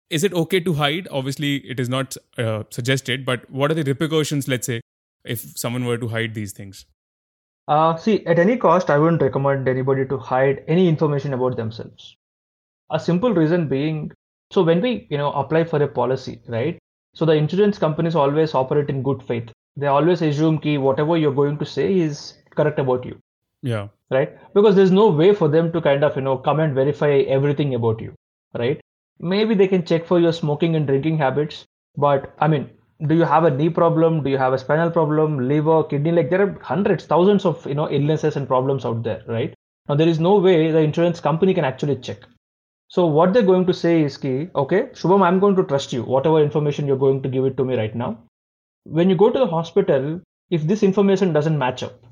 is 0.09 0.23
it 0.23 0.33
okay 0.33 0.59
to 0.59 0.73
hide? 0.73 1.07
Obviously, 1.11 1.57
it 1.57 1.79
is 1.79 1.89
not 1.89 2.15
uh, 2.37 2.63
suggested, 2.69 3.25
but 3.25 3.49
what 3.49 3.71
are 3.71 3.73
the 3.73 3.83
repercussions, 3.83 4.47
let's 4.47 4.67
say, 4.67 4.81
if 5.23 5.57
someone 5.57 5.85
were 5.85 5.97
to 5.97 6.07
hide 6.07 6.33
these 6.33 6.51
things? 6.51 6.85
Uh, 7.67 7.95
see, 7.95 8.25
at 8.25 8.39
any 8.39 8.57
cost, 8.57 8.89
I 8.89 8.97
wouldn't 8.97 9.21
recommend 9.21 9.67
anybody 9.67 10.05
to 10.07 10.17
hide 10.17 10.63
any 10.67 10.87
information 10.87 11.33
about 11.33 11.55
themselves. 11.55 12.15
A 12.91 12.99
simple 12.99 13.33
reason 13.33 13.67
being, 13.67 14.11
so 14.51 14.63
when 14.63 14.81
we, 14.81 15.07
you 15.09 15.17
know, 15.17 15.31
apply 15.31 15.63
for 15.63 15.81
a 15.81 15.87
policy, 15.87 16.41
right? 16.47 16.77
So 17.15 17.25
the 17.25 17.33
insurance 17.33 17.77
companies 17.77 18.15
always 18.15 18.53
operate 18.53 18.89
in 18.89 19.01
good 19.01 19.23
faith. 19.23 19.51
They 19.77 19.87
always 19.87 20.21
assume 20.21 20.59
that 20.63 20.77
whatever 20.77 21.17
you're 21.17 21.33
going 21.33 21.57
to 21.59 21.65
say 21.65 21.99
is 21.99 22.35
correct 22.55 22.79
about 22.79 23.05
you. 23.05 23.19
Yeah. 23.61 23.87
Right? 24.11 24.37
Because 24.53 24.75
there's 24.75 24.91
no 24.91 25.09
way 25.09 25.33
for 25.33 25.47
them 25.47 25.71
to 25.71 25.81
kind 25.81 26.03
of, 26.03 26.15
you 26.15 26.21
know, 26.21 26.37
come 26.37 26.59
and 26.59 26.75
verify 26.75 27.19
everything 27.37 27.73
about 27.75 28.01
you. 28.01 28.13
Right? 28.53 28.81
Maybe 29.19 29.55
they 29.55 29.67
can 29.67 29.85
check 29.85 30.05
for 30.05 30.19
your 30.19 30.33
smoking 30.33 30.75
and 30.75 30.87
drinking 30.87 31.17
habits 31.17 31.65
but 31.97 32.33
i 32.39 32.47
mean 32.47 32.69
do 33.07 33.15
you 33.15 33.23
have 33.23 33.43
a 33.43 33.51
knee 33.51 33.69
problem? 33.69 34.23
Do 34.23 34.29
you 34.29 34.37
have 34.37 34.53
a 34.53 34.57
spinal 34.57 34.89
problem? 34.89 35.47
Liver 35.47 35.83
kidney? 35.83 36.11
Like 36.11 36.29
there 36.29 36.41
are 36.41 36.57
hundreds 36.61 37.05
thousands 37.05 37.45
of 37.45 37.65
you 37.65 37.73
know 37.73 37.89
illnesses 37.89 38.35
and 38.35 38.47
problems 38.47 38.85
out 38.85 39.03
there 39.03 39.23
right? 39.27 39.53
Now 39.89 39.95
there 39.95 40.07
is 40.07 40.19
no 40.19 40.37
way 40.37 40.71
the 40.71 40.79
insurance 40.79 41.19
company 41.19 41.53
can 41.53 41.65
actually 41.65 41.97
check. 41.97 42.19
So 42.87 43.05
what 43.07 43.33
they're 43.33 43.49
going 43.51 43.65
to 43.65 43.73
say 43.73 44.03
is 44.03 44.17
key 44.17 44.49
okay 44.55 44.83
shubham 45.01 45.25
i'm 45.27 45.39
going 45.39 45.55
to 45.55 45.63
trust 45.63 45.93
you 45.93 46.03
whatever 46.03 46.41
information 46.41 46.87
you're 46.87 47.03
going 47.05 47.21
to 47.23 47.29
give 47.29 47.45
it 47.45 47.57
to 47.57 47.65
me 47.65 47.75
right 47.75 47.95
now. 47.95 48.17
When 48.85 49.09
you 49.09 49.15
go 49.15 49.29
to 49.29 49.39
the 49.39 49.47
hospital 49.47 50.21
if 50.49 50.67
this 50.67 50.83
information 50.83 51.33
doesn't 51.33 51.57
match 51.57 51.83
up 51.83 52.05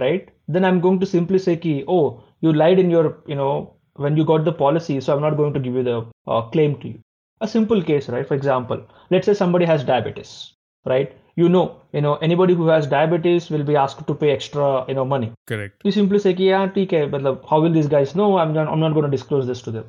right 0.00 0.30
then 0.48 0.64
i'm 0.64 0.80
going 0.80 0.98
to 1.00 1.06
simply 1.06 1.38
say 1.38 1.56
key 1.56 1.84
oh 1.88 2.22
you 2.40 2.52
lied 2.52 2.78
in 2.78 2.90
your 2.90 3.22
you 3.26 3.36
know 3.36 3.75
when 3.96 4.16
you 4.16 4.24
got 4.24 4.44
the 4.44 4.52
policy 4.52 5.00
so 5.00 5.14
i'm 5.14 5.22
not 5.22 5.36
going 5.36 5.52
to 5.54 5.60
give 5.60 5.74
you 5.74 5.82
the 5.82 5.98
uh, 6.26 6.42
claim 6.42 6.78
to 6.80 6.88
you. 6.88 7.00
A 7.40 7.48
simple 7.48 7.82
case 7.82 8.08
right? 8.08 8.26
For 8.26 8.34
example 8.34 8.82
let's 9.10 9.26
say 9.26 9.34
somebody 9.34 9.66
has 9.66 9.84
diabetes 9.84 10.54
right? 10.84 11.16
You 11.36 11.48
know 11.48 11.80
you 11.92 12.00
know 12.00 12.14
anybody 12.16 12.54
who 12.54 12.68
has 12.68 12.86
diabetes 12.86 13.50
will 13.50 13.64
be 13.64 13.76
asked 13.76 14.06
to 14.06 14.14
pay 14.14 14.30
extra 14.30 14.84
you 14.88 14.94
know 14.94 15.04
money. 15.04 15.32
Correct. 15.46 15.82
You 15.84 15.92
simply 15.92 16.18
say 16.18 16.32
yeah 16.32 16.70
okay 16.84 17.06
but 17.06 17.22
how 17.50 17.60
will 17.60 17.72
these 17.72 17.88
guys 17.88 18.14
know? 18.14 18.38
I'm 18.38 18.54
not, 18.54 18.68
I'm 18.68 18.80
not 18.80 18.94
going 18.94 19.04
to 19.04 19.16
disclose 19.16 19.46
this 19.46 19.62
to 19.62 19.70
them. 19.70 19.86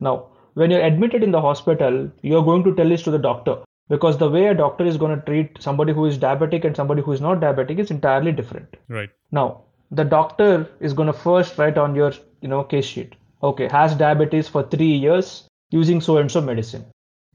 Now 0.00 0.26
when 0.54 0.70
you're 0.70 0.84
admitted 0.84 1.24
in 1.24 1.32
the 1.32 1.40
hospital 1.40 2.10
you're 2.22 2.44
going 2.44 2.64
to 2.64 2.74
tell 2.74 2.88
this 2.88 3.02
to 3.02 3.10
the 3.10 3.18
doctor 3.18 3.56
because 3.88 4.16
the 4.18 4.30
way 4.30 4.46
a 4.46 4.54
doctor 4.54 4.84
is 4.84 4.96
going 4.96 5.18
to 5.18 5.26
treat 5.26 5.60
somebody 5.60 5.92
who 5.92 6.06
is 6.06 6.16
diabetic 6.16 6.64
and 6.64 6.76
somebody 6.76 7.02
who 7.02 7.12
is 7.12 7.20
not 7.20 7.40
diabetic 7.40 7.78
is 7.78 7.90
entirely 7.90 8.32
different. 8.32 8.76
Right. 8.88 9.10
Now 9.32 9.62
the 9.90 10.04
doctor 10.04 10.68
is 10.80 10.92
going 10.92 11.06
to 11.06 11.12
first 11.12 11.58
write 11.58 11.76
on 11.76 11.94
your 11.94 12.12
you 12.40 12.48
know 12.48 12.62
case 12.62 12.84
sheet 12.84 13.14
okay, 13.42 13.68
has 13.68 13.94
diabetes 13.94 14.48
for 14.48 14.62
three 14.62 14.94
years 14.94 15.46
using 15.70 16.00
so 16.00 16.18
and 16.18 16.30
so 16.30 16.40
medicine, 16.40 16.84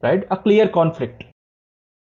right? 0.02 0.26
A 0.30 0.36
clear 0.36 0.68
conflict. 0.68 1.24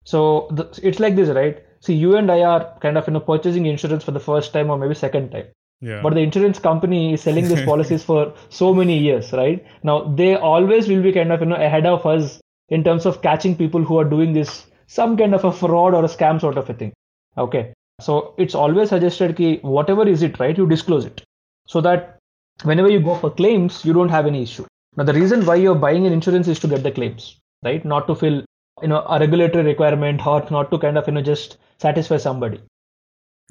So 0.04 0.48
the, 0.52 0.80
it's 0.84 1.00
like 1.00 1.16
this, 1.16 1.30
right? 1.30 1.64
See, 1.80 1.94
you 1.94 2.16
and 2.16 2.32
I 2.32 2.42
are 2.42 2.78
kind 2.80 2.98
of 2.98 3.08
you 3.08 3.14
know 3.14 3.20
purchasing 3.20 3.66
insurance 3.66 4.04
for 4.04 4.12
the 4.12 4.20
first 4.20 4.54
time 4.54 4.70
or 4.70 4.78
maybe 4.78 4.96
second 4.96 5.32
time. 5.32 5.48
Yeah. 5.82 6.02
But 6.02 6.14
the 6.14 6.22
insurance 6.22 6.58
company 6.60 7.14
is 7.14 7.22
selling 7.22 7.48
these 7.48 7.66
policies 7.72 8.04
for 8.04 8.34
so 8.50 8.74
many 8.74 8.98
years, 8.98 9.32
right? 9.34 9.66
Now 9.84 10.04
they 10.16 10.36
always 10.36 10.88
will 10.88 11.04
be 11.04 11.12
kind 11.12 11.32
of 11.32 11.42
you 11.42 11.48
know 11.48 11.56
ahead 11.56 11.86
of 11.86 12.06
us 12.06 12.40
in 12.70 12.84
terms 12.84 13.06
of 13.06 13.22
catching 13.22 13.56
people 13.56 13.84
who 13.84 13.98
are 13.98 14.06
doing 14.06 14.34
this 14.34 14.66
some 14.88 15.18
kind 15.18 15.34
of 15.34 15.44
a 15.44 15.52
fraud 15.52 15.94
or 15.94 16.04
a 16.04 16.08
scam 16.08 16.40
sort 16.40 16.58
of 16.58 16.70
a 16.70 16.74
thing. 16.74 16.94
Okay. 17.38 17.74
So 18.02 18.34
it's 18.38 18.56
always 18.56 18.90
suggested 18.90 19.38
that 19.38 19.64
whatever 19.64 20.08
is 20.08 20.22
it, 20.22 20.40
right? 20.40 20.58
You 20.58 20.68
disclose 20.68 21.06
it 21.06 21.24
so 21.68 21.82
that 21.82 22.15
whenever 22.64 22.90
you 22.90 23.00
go 23.00 23.16
for 23.16 23.30
claims, 23.30 23.84
you 23.86 23.94
don't 23.94 24.10
have 24.10 24.26
any 24.26 24.44
issue. 24.44 24.66
Now, 24.98 25.04
the 25.04 25.14
reason 25.14 25.46
why 25.46 25.56
you're 25.56 25.76
buying 25.76 26.06
an 26.06 26.14
insurance 26.14 26.48
is 26.48 26.60
to 26.60 26.68
get 26.68 26.84
the 26.84 26.92
claims, 26.92 27.38
right? 27.64 27.84
Not 27.84 28.08
to 28.08 28.16
fill, 28.16 28.46
you 28.82 28.88
know, 28.88 29.06
a 29.10 29.20
regulatory 29.20 29.66
requirement 29.66 30.26
or 30.26 30.48
not 30.50 30.72
to 30.72 30.78
kind 30.78 30.98
of, 30.98 31.08
you 31.08 31.14
know, 31.14 31.22
just 31.22 31.58
satisfy 31.80 32.18
somebody. 32.18 32.62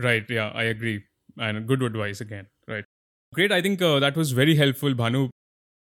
Right. 0.00 0.24
Yeah, 0.28 0.50
I 0.54 0.64
agree. 0.64 1.04
And 1.38 1.66
good 1.66 1.82
advice 1.82 2.20
again. 2.20 2.46
Right. 2.66 2.84
Great. 3.34 3.52
I 3.52 3.60
think 3.60 3.82
uh, 3.82 3.98
that 3.98 4.16
was 4.16 4.32
very 4.32 4.54
helpful, 4.54 4.94
Bhanu. 4.94 5.28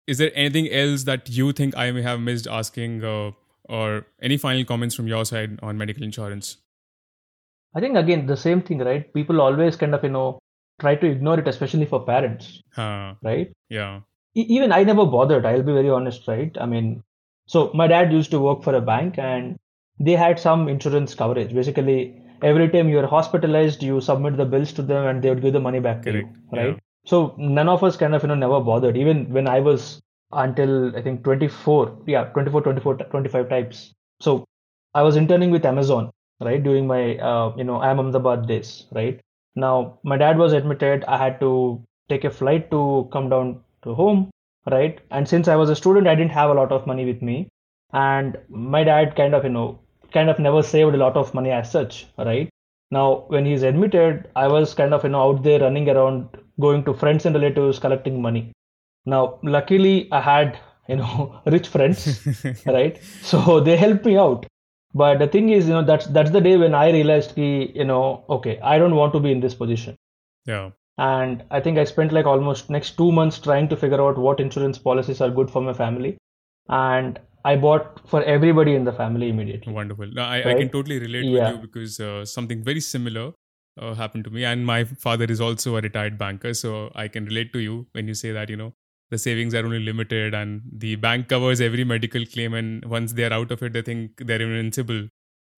Is 0.08 0.18
there 0.18 0.32
anything 0.34 0.70
else 0.72 1.04
that 1.04 1.30
you 1.30 1.52
think 1.52 1.78
I 1.78 1.92
may 1.92 2.02
have 2.02 2.20
missed 2.20 2.48
asking, 2.48 3.04
uh, 3.04 3.32
or 3.66 4.08
any 4.22 4.38
final 4.38 4.66
comments 4.66 4.96
from 4.96 5.08
your 5.08 5.26
side 5.26 5.60
on 5.62 5.78
medical 5.78 6.04
insurance? 6.04 6.58
I 7.76 7.80
think 7.80 7.96
again 7.96 8.26
the 8.26 8.36
same 8.36 8.62
thing, 8.62 8.80
right? 8.80 9.14
People 9.14 9.40
always 9.42 9.76
kind 9.76 9.94
of 9.94 10.04
you 10.04 10.10
know 10.10 10.40
try 10.82 10.96
to 10.96 11.08
ignore 11.08 11.40
it, 11.40 11.48
especially 11.48 11.86
for 11.86 12.04
parents. 12.06 12.62
Huh. 12.76 13.16
Right? 13.24 13.52
Yeah. 13.70 14.02
E- 14.36 14.48
even 14.56 14.72
I 14.72 14.84
never 14.84 15.06
bothered. 15.06 15.46
I'll 15.46 15.64
be 15.64 15.74
very 15.74 15.90
honest, 15.90 16.28
right? 16.28 16.56
I 16.60 16.66
mean, 16.66 17.04
so 17.48 17.72
my 17.74 17.88
dad 17.88 18.12
used 18.12 18.32
to 18.32 18.40
work 18.40 18.64
for 18.64 18.76
a 18.76 18.82
bank 18.82 19.18
and 19.18 19.58
they 20.00 20.14
had 20.14 20.40
some 20.40 20.68
insurance 20.68 21.16
coverage. 21.16 21.54
Basically, 21.54 22.22
every 22.42 22.70
time 22.70 22.90
you're 22.90 23.08
hospitalized, 23.08 23.84
you 23.84 24.02
submit 24.02 24.38
the 24.38 24.46
bills 24.46 24.74
to 24.74 24.82
them 24.82 25.06
and 25.08 25.22
they 25.22 25.30
would 25.30 25.42
give 25.42 25.54
the 25.54 25.60
money 25.60 25.80
back 25.80 26.04
Correct. 26.04 26.28
to 26.28 26.40
you. 26.40 26.58
Right? 26.62 26.76
Yeah. 26.76 26.80
So 27.06 27.36
none 27.38 27.70
of 27.70 27.84
us 27.84 27.98
kind 27.98 28.16
of, 28.16 28.22
you 28.24 28.28
know, 28.30 28.36
never 28.36 28.60
bothered. 28.60 28.98
Even 28.98 29.32
when 29.32 29.48
I 29.48 29.60
was 29.60 30.02
until 30.34 30.96
I 30.96 31.02
think 31.02 31.24
24, 31.24 32.04
yeah, 32.08 32.26
24, 32.26 32.62
24, 32.62 32.96
25 32.98 33.50
types. 33.50 33.94
So 34.20 34.46
I 34.94 35.02
was 35.02 35.16
interning 35.16 35.52
with 35.52 35.66
Amazon, 35.66 36.12
right? 36.40 36.62
During 36.62 36.88
my, 36.88 37.18
uh, 37.18 37.54
you 37.58 37.64
know, 37.64 37.82
Ahmedabad 37.82 38.48
days, 38.48 38.86
right? 38.92 39.20
Now, 39.56 40.00
my 40.04 40.18
dad 40.18 40.38
was 40.38 40.54
admitted. 40.54 41.04
I 41.06 41.18
had 41.18 41.40
to 41.42 41.84
take 42.10 42.24
a 42.24 42.30
flight 42.30 42.72
to 42.72 43.10
come 43.12 43.30
down 43.30 43.62
to 43.84 43.94
home, 43.94 44.32
right? 44.70 45.00
And 45.12 45.28
since 45.28 45.48
I 45.48 45.56
was 45.56 45.70
a 45.70 45.76
student, 45.76 46.08
I 46.08 46.16
didn't 46.16 46.32
have 46.32 46.50
a 46.50 46.54
lot 46.54 46.72
of 46.72 46.88
money 46.88 47.06
with 47.06 47.22
me. 47.22 47.50
And 47.94 48.38
my 48.50 48.84
dad 48.84 49.16
kind 49.16 49.36
of, 49.36 49.44
you 49.44 49.50
know, 49.50 49.80
kind 50.14 50.30
of 50.30 50.40
never 50.40 50.64
saved 50.64 50.94
a 50.94 50.98
lot 50.98 51.18
of 51.18 51.34
money 51.34 51.52
as 51.52 51.72
such, 51.72 52.08
right? 52.18 52.50
Now, 52.92 53.26
when 53.28 53.46
he's 53.46 53.64
admitted, 53.64 54.30
I 54.36 54.48
was 54.48 54.74
kind 54.74 54.94
of, 54.94 55.04
you 55.04 55.10
know, 55.10 55.22
out 55.30 55.44
there 55.44 55.60
running 55.60 55.90
around, 55.90 56.30
going 56.60 56.84
to 56.86 56.94
friends 56.94 57.26
and 57.26 57.36
relatives, 57.36 57.80
collecting 57.80 58.22
money. 58.22 58.52
Now, 59.06 59.40
luckily, 59.44 60.10
I 60.12 60.22
had, 60.22 60.60
you 60.88 60.98
know, 60.98 61.42
rich 61.46 61.68
friends, 61.68 62.28
right? 62.66 63.00
So 63.22 63.60
they 63.60 63.78
helped 63.78 64.06
me 64.06 64.18
out 64.18 64.46
but 64.94 65.20
the 65.20 65.28
thing 65.28 65.50
is 65.50 65.68
you 65.68 65.74
know 65.74 65.84
that's 65.84 66.06
that's 66.08 66.32
the 66.32 66.42
day 66.42 66.58
when 66.58 66.74
i 66.76 66.92
realized 66.92 67.34
ki, 67.36 67.72
you 67.76 67.86
know 67.86 68.24
okay 68.30 68.60
i 68.62 68.78
don't 68.78 68.96
want 68.96 69.14
to 69.14 69.20
be 69.20 69.32
in 69.32 69.40
this 69.40 69.56
position. 69.56 69.98
Yeah. 70.46 70.72
And 70.98 71.44
i 71.52 71.60
think 71.60 71.78
i 71.78 71.84
spent 71.84 72.12
like 72.12 72.26
almost 72.26 72.70
next 72.70 72.98
two 72.98 73.12
months 73.12 73.40
trying 73.40 73.68
to 73.70 73.78
figure 73.78 74.02
out 74.06 74.18
what 74.18 74.40
insurance 74.40 74.78
policies 74.78 75.22
are 75.22 75.30
good 75.30 75.50
for 75.50 75.62
my 75.62 75.74
family. 75.74 76.18
And 76.70 77.20
i 77.46 77.56
bought 77.56 78.02
for 78.08 78.24
everybody 78.24 78.76
in 78.76 78.84
the 78.86 78.94
family 78.94 79.30
immediately. 79.30 79.74
Wonderful. 79.74 80.08
No, 80.08 80.22
I, 80.24 80.44
Right? 80.44 80.56
I 80.56 80.60
can 80.60 80.70
totally 80.70 81.00
relate 81.00 81.26
Yeah. 81.26 81.52
with 81.52 81.56
you 81.56 81.62
because 81.68 82.00
uh, 82.00 82.26
something 82.26 82.64
very 82.64 82.80
similar 82.82 83.32
uh, 83.80 83.94
happened 83.94 84.26
to 84.26 84.30
me. 84.30 84.44
And 84.44 84.66
my 84.66 84.84
father 84.84 85.26
is 85.26 85.42
also 85.42 85.78
a 85.78 85.82
retired 85.82 86.18
banker 86.18 86.54
so 86.54 86.92
i 86.96 87.08
can 87.08 87.26
relate 87.26 87.54
to 87.54 87.60
you 87.60 87.88
when 87.94 88.08
you 88.08 88.14
say 88.14 88.32
that 88.32 88.50
you 88.50 88.58
know 88.58 88.74
the 89.12 89.18
savings 89.18 89.54
are 89.54 89.66
only 89.66 89.80
limited 89.80 90.34
and 90.34 90.62
the 90.72 90.96
bank 90.96 91.28
covers 91.28 91.62
every 91.62 91.84
medical 91.84 92.26
claim 92.26 92.54
and 92.54 92.84
once 92.86 93.14
they're 93.14 93.34
out 93.34 93.52
of 93.52 93.62
it 93.62 93.74
they 93.74 93.82
think 93.82 94.12
they're 94.18 94.42
invincible. 94.42 95.08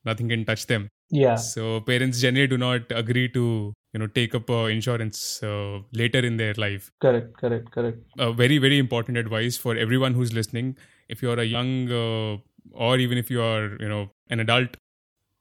Nothing 0.06 0.28
can 0.30 0.44
touch 0.44 0.66
them. 0.68 0.90
Yeah. 1.10 1.36
So 1.36 1.80
parents 1.82 2.20
generally 2.20 2.48
do 2.48 2.58
not 2.58 2.82
agree 2.90 3.30
to 3.30 3.74
you 3.94 4.00
know 4.00 4.08
take 4.08 4.34
up 4.36 4.50
uh, 4.50 4.66
insurance 4.66 5.42
uh, 5.44 5.80
later 5.94 6.20
in 6.20 6.38
their 6.38 6.56
life. 6.56 6.92
Correct 7.00 7.38
correct 7.38 7.72
correct. 7.72 8.00
Uh, 8.18 8.32
very 8.32 8.58
very 8.58 8.80
important 8.80 9.18
advice 9.18 9.56
for 9.56 9.78
everyone 9.78 10.14
who's 10.14 10.34
listening. 10.34 10.76
If 11.08 11.22
you're 11.22 11.40
a 11.40 11.46
young 11.46 11.92
uh, 11.92 12.38
or 12.72 12.98
even 12.98 13.18
if 13.20 13.30
you 13.30 13.42
are 13.42 13.78
you 13.80 13.88
know 13.88 14.10
an 14.30 14.40
adult 14.40 14.78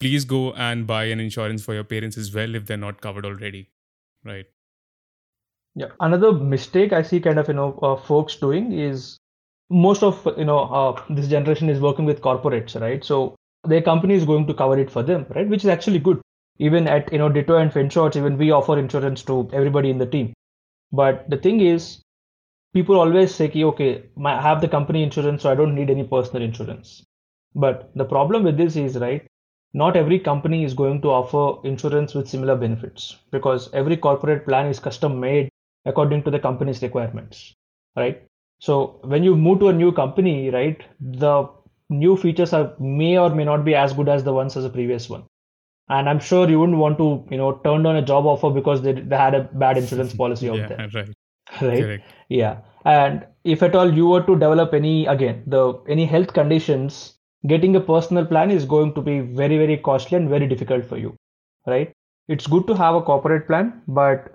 please 0.01 0.25
go 0.25 0.53
and 0.55 0.87
buy 0.87 1.05
an 1.05 1.20
insurance 1.20 1.64
for 1.64 1.75
your 1.75 1.85
parents 1.85 2.18
as 2.18 2.35
well 2.35 2.57
if 2.57 2.66
they're 2.66 2.77
not 2.77 3.01
covered 3.01 3.25
already. 3.25 3.70
Right 4.22 4.46
yeah. 5.75 5.89
Another 6.01 6.33
mistake 6.33 6.93
i 6.93 7.03
see 7.03 7.21
kind 7.21 7.39
of 7.39 7.49
you 7.49 7.55
know 7.55 7.79
uh, 7.83 7.97
folks 7.97 8.37
doing 8.37 8.73
is 8.73 9.19
most 9.71 10.03
of 10.03 10.27
you 10.37 10.45
know 10.45 10.61
uh, 10.61 11.03
this 11.11 11.29
generation 11.29 11.69
is 11.69 11.81
working 11.81 12.05
with 12.05 12.21
corporates 12.21 12.79
right? 12.81 13.05
So 13.05 13.37
their 13.65 13.83
company 13.83 14.15
is 14.15 14.25
going 14.25 14.47
to 14.49 14.55
cover 14.55 14.79
it 14.79 14.91
for 14.91 15.03
them 15.03 15.27
right? 15.35 15.49
Which 15.49 15.65
is 15.65 15.71
actually 15.71 15.99
good. 15.99 16.21
Even 16.59 16.87
at 16.87 17.11
you 17.13 17.19
know 17.19 17.29
ditto 17.29 17.57
and 17.57 17.73
finshots 17.73 18.17
even 18.17 18.37
we 18.37 18.51
offer 18.51 18.79
insurance 18.79 19.23
to 19.25 19.49
everybody 19.53 19.91
in 19.91 19.99
the 19.99 20.07
team. 20.07 20.35
But 20.93 21.29
the 21.31 21.39
thing 21.39 21.61
is 21.61 22.03
people 22.75 22.99
always 23.01 23.35
say 23.35 23.51
okay 23.55 24.05
I 24.25 24.41
have 24.41 24.61
the 24.61 24.69
company 24.69 25.03
insurance 25.03 25.43
so 25.43 25.51
i 25.51 25.55
don't 25.55 25.75
need 25.75 25.91
any 25.91 26.05
personal 26.05 26.43
insurance. 26.43 27.03
But 27.55 27.91
the 27.95 28.05
problem 28.05 28.45
with 28.45 28.57
this 28.57 28.77
is 28.77 28.97
right 28.97 29.27
not 29.75 29.97
every 29.97 30.19
company 30.19 30.65
is 30.65 30.75
going 30.75 31.01
to 31.01 31.09
offer 31.09 31.67
insurance 31.67 32.15
with 32.15 32.29
similar 32.29 32.57
benefits 32.57 33.17
because 33.31 33.73
every 33.73 33.97
corporate 33.97 34.45
plan 34.45 34.67
is 34.67 34.79
custom 34.79 35.19
made 35.19 35.49
according 35.85 36.23
to 36.23 36.31
the 36.31 36.38
company's 36.38 36.83
requirements 36.83 37.55
right? 37.97 38.23
So 38.59 39.01
when 39.03 39.25
you 39.25 39.35
move 39.37 39.59
to 39.61 39.68
a 39.68 39.73
new 39.73 39.92
company 39.92 40.51
right 40.51 40.83
the 41.01 41.49
new 41.90 42.16
features 42.16 42.53
are 42.53 42.75
may 42.79 43.18
or 43.18 43.31
may 43.35 43.45
not 43.45 43.64
be 43.64 43.75
as 43.75 43.92
good 43.92 44.09
as 44.09 44.25
the 44.25 44.33
ones 44.33 44.57
as 44.57 44.64
the 44.64 44.71
previous 44.71 45.09
one. 45.11 45.25
And 45.88 46.09
i'm 46.09 46.21
sure 46.21 46.49
you 46.49 46.59
wouldn't 46.61 46.79
want 46.79 46.97
to 46.99 47.27
you 47.31 47.37
know 47.37 47.53
turn 47.64 47.83
down 47.83 47.97
a 47.97 48.03
job 48.03 48.25
offer 48.27 48.51
because 48.51 48.83
they, 48.83 48.92
they 48.92 49.16
had 49.16 49.35
a 49.35 49.42
bad 49.64 49.77
insurance 49.79 50.14
policy 50.14 50.49
out 50.49 50.57
yeah, 50.57 50.68
there. 50.68 50.88
right. 50.95 51.09
Right? 51.61 51.79
Correct. 51.79 52.05
yeah. 52.29 52.59
And 52.85 53.27
if 53.45 53.62
at 53.62 53.75
all 53.75 53.92
you 53.92 54.07
were 54.07 54.23
to 54.23 54.35
develop 54.35 54.73
any 54.73 55.07
again 55.07 55.42
the 55.47 55.64
any 55.88 56.07
health 56.07 56.33
conditions 56.33 57.18
getting 57.47 57.75
a 57.77 57.81
personal 57.81 58.25
plan 58.25 58.51
is 58.51 58.64
going 58.64 58.95
to 58.95 59.03
be 59.03 59.21
very 59.21 59.59
very 59.59 59.77
costly 59.77 60.16
and 60.16 60.29
very 60.29 60.47
difficult 60.47 60.87
for 60.87 60.97
you 60.97 61.16
right? 61.66 61.92
It's 62.29 62.47
good 62.47 62.66
to 62.68 62.75
have 62.75 62.95
a 62.95 63.03
corporate 63.03 63.47
plan 63.49 63.83
but 63.88 64.33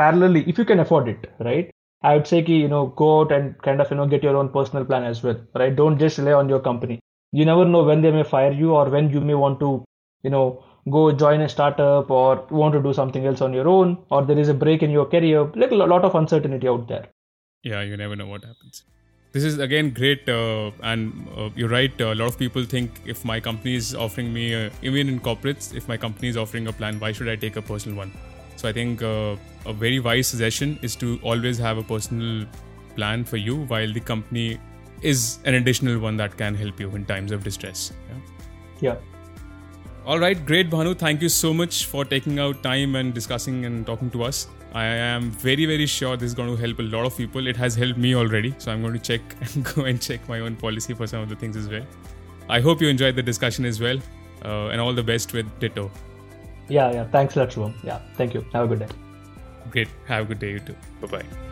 parallelly 0.00 0.42
if 0.52 0.58
you 0.58 0.64
can 0.64 0.80
afford 0.80 1.08
it 1.08 1.30
right? 1.40 1.70
I 2.02 2.16
would 2.16 2.26
say 2.26 2.40
you 2.46 2.68
know 2.68 2.86
go 3.02 3.20
out 3.20 3.32
and 3.32 3.60
kind 3.62 3.80
of 3.80 3.90
you 3.90 3.96
know 3.96 4.06
get 4.06 4.22
your 4.22 4.36
own 4.36 4.48
personal 4.48 4.84
plan 4.84 5.04
as 5.04 5.22
well 5.22 5.38
right? 5.54 5.74
Don't 5.74 5.98
just 5.98 6.18
rely 6.18 6.32
on 6.32 6.48
your 6.48 6.60
company. 6.60 6.98
You 7.32 7.44
never 7.44 7.64
know 7.64 7.84
when 7.84 8.02
they 8.02 8.10
may 8.10 8.24
fire 8.24 8.52
you 8.52 8.72
or 8.74 8.88
when 8.88 9.10
you 9.10 9.20
may 9.20 9.34
want 9.34 9.60
to 9.60 9.84
you 10.22 10.30
know 10.30 10.64
go 10.90 11.12
join 11.12 11.42
a 11.42 11.48
startup 11.48 12.10
or 12.10 12.46
want 12.50 12.74
to 12.74 12.82
do 12.82 12.94
something 13.00 13.26
else 13.26 13.40
on 13.40 13.52
your 13.52 13.68
own 13.68 13.98
or 14.10 14.24
there 14.24 14.38
is 14.38 14.48
a 14.48 14.54
break 14.54 14.82
in 14.82 14.90
your 14.90 15.06
career. 15.06 15.44
Like 15.54 15.70
a 15.72 15.74
lot 15.74 16.04
of 16.04 16.14
uncertainty 16.14 16.68
out 16.68 16.88
there. 16.88 17.06
Yeah 17.62 17.82
you 17.82 17.96
never 17.96 18.16
know 18.16 18.26
what 18.26 18.44
happens. 18.44 18.82
This 19.32 19.44
is 19.44 19.58
again 19.58 19.90
great 19.90 20.28
uh, 20.28 20.70
and 20.82 21.28
uh, 21.36 21.50
you're 21.54 21.68
right 21.68 22.00
a 22.00 22.14
lot 22.14 22.28
of 22.28 22.38
people 22.38 22.64
think 22.64 23.00
if 23.04 23.24
my 23.24 23.38
company 23.38 23.76
is 23.76 23.94
offering 23.94 24.32
me 24.32 24.54
uh, 24.54 24.70
even 24.82 25.08
in 25.08 25.20
corporates 25.20 25.72
if 25.74 25.86
my 25.86 25.96
company 25.96 26.28
is 26.28 26.36
offering 26.36 26.66
a 26.66 26.72
plan 26.72 26.98
why 26.98 27.12
should 27.12 27.28
i 27.28 27.36
take 27.36 27.56
a 27.62 27.62
personal 27.62 27.96
one 27.96 28.12
so 28.60 28.68
i 28.68 28.72
think 28.72 29.02
uh, 29.02 29.36
a 29.66 29.72
very 29.84 30.00
wise 30.08 30.32
suggestion 30.32 30.78
is 30.88 30.96
to 31.04 31.18
always 31.22 31.62
have 31.66 31.78
a 31.78 31.86
personal 31.92 32.46
plan 32.96 33.24
for 33.24 33.36
you 33.36 33.56
while 33.74 33.92
the 33.98 34.04
company 34.12 34.48
is 35.02 35.38
an 35.44 35.54
additional 35.54 35.98
one 35.98 36.16
that 36.16 36.36
can 36.42 36.54
help 36.64 36.80
you 36.84 36.90
in 37.00 37.06
times 37.12 37.32
of 37.38 37.44
distress 37.44 37.92
yeah, 38.10 38.20
yeah. 38.88 38.96
All 40.06 40.18
right, 40.18 40.44
great, 40.46 40.70
Bhanu. 40.70 40.96
Thank 40.96 41.20
you 41.20 41.28
so 41.28 41.52
much 41.52 41.84
for 41.84 42.06
taking 42.06 42.38
out 42.38 42.62
time 42.62 42.96
and 42.96 43.12
discussing 43.12 43.66
and 43.66 43.84
talking 43.86 44.10
to 44.12 44.22
us. 44.24 44.48
I 44.72 44.84
am 44.84 45.30
very, 45.30 45.66
very 45.66 45.84
sure 45.84 46.16
this 46.16 46.28
is 46.28 46.34
going 46.34 46.48
to 46.48 46.56
help 46.56 46.78
a 46.78 46.82
lot 46.82 47.04
of 47.04 47.16
people. 47.16 47.46
It 47.46 47.56
has 47.56 47.74
helped 47.74 47.98
me 47.98 48.14
already, 48.14 48.54
so 48.56 48.72
I'm 48.72 48.80
going 48.80 48.94
to 48.94 48.98
check 48.98 49.20
and 49.40 49.62
go 49.62 49.84
and 49.84 50.00
check 50.00 50.26
my 50.28 50.40
own 50.40 50.56
policy 50.56 50.94
for 50.94 51.06
some 51.06 51.20
of 51.20 51.28
the 51.28 51.36
things 51.36 51.54
as 51.54 51.68
well. 51.68 51.84
I 52.48 52.60
hope 52.60 52.80
you 52.80 52.88
enjoyed 52.88 53.14
the 53.14 53.22
discussion 53.22 53.66
as 53.66 53.80
well, 53.80 53.98
uh, 54.44 54.68
and 54.68 54.80
all 54.80 54.94
the 54.94 55.02
best 55.02 55.34
with 55.34 55.46
Ditto. 55.60 55.90
Yeah, 56.70 56.92
yeah. 56.92 57.04
Thanks 57.04 57.36
a 57.36 57.40
lot, 57.40 57.50
Shubham. 57.50 57.74
Yeah, 57.82 58.00
thank 58.16 58.32
you. 58.32 58.46
Have 58.52 58.64
a 58.64 58.68
good 58.68 58.78
day. 58.78 58.88
Great. 59.70 59.88
Have 60.06 60.24
a 60.24 60.28
good 60.28 60.38
day, 60.38 60.52
you 60.52 60.60
too. 60.60 60.76
Bye 61.00 61.08
bye. 61.18 61.49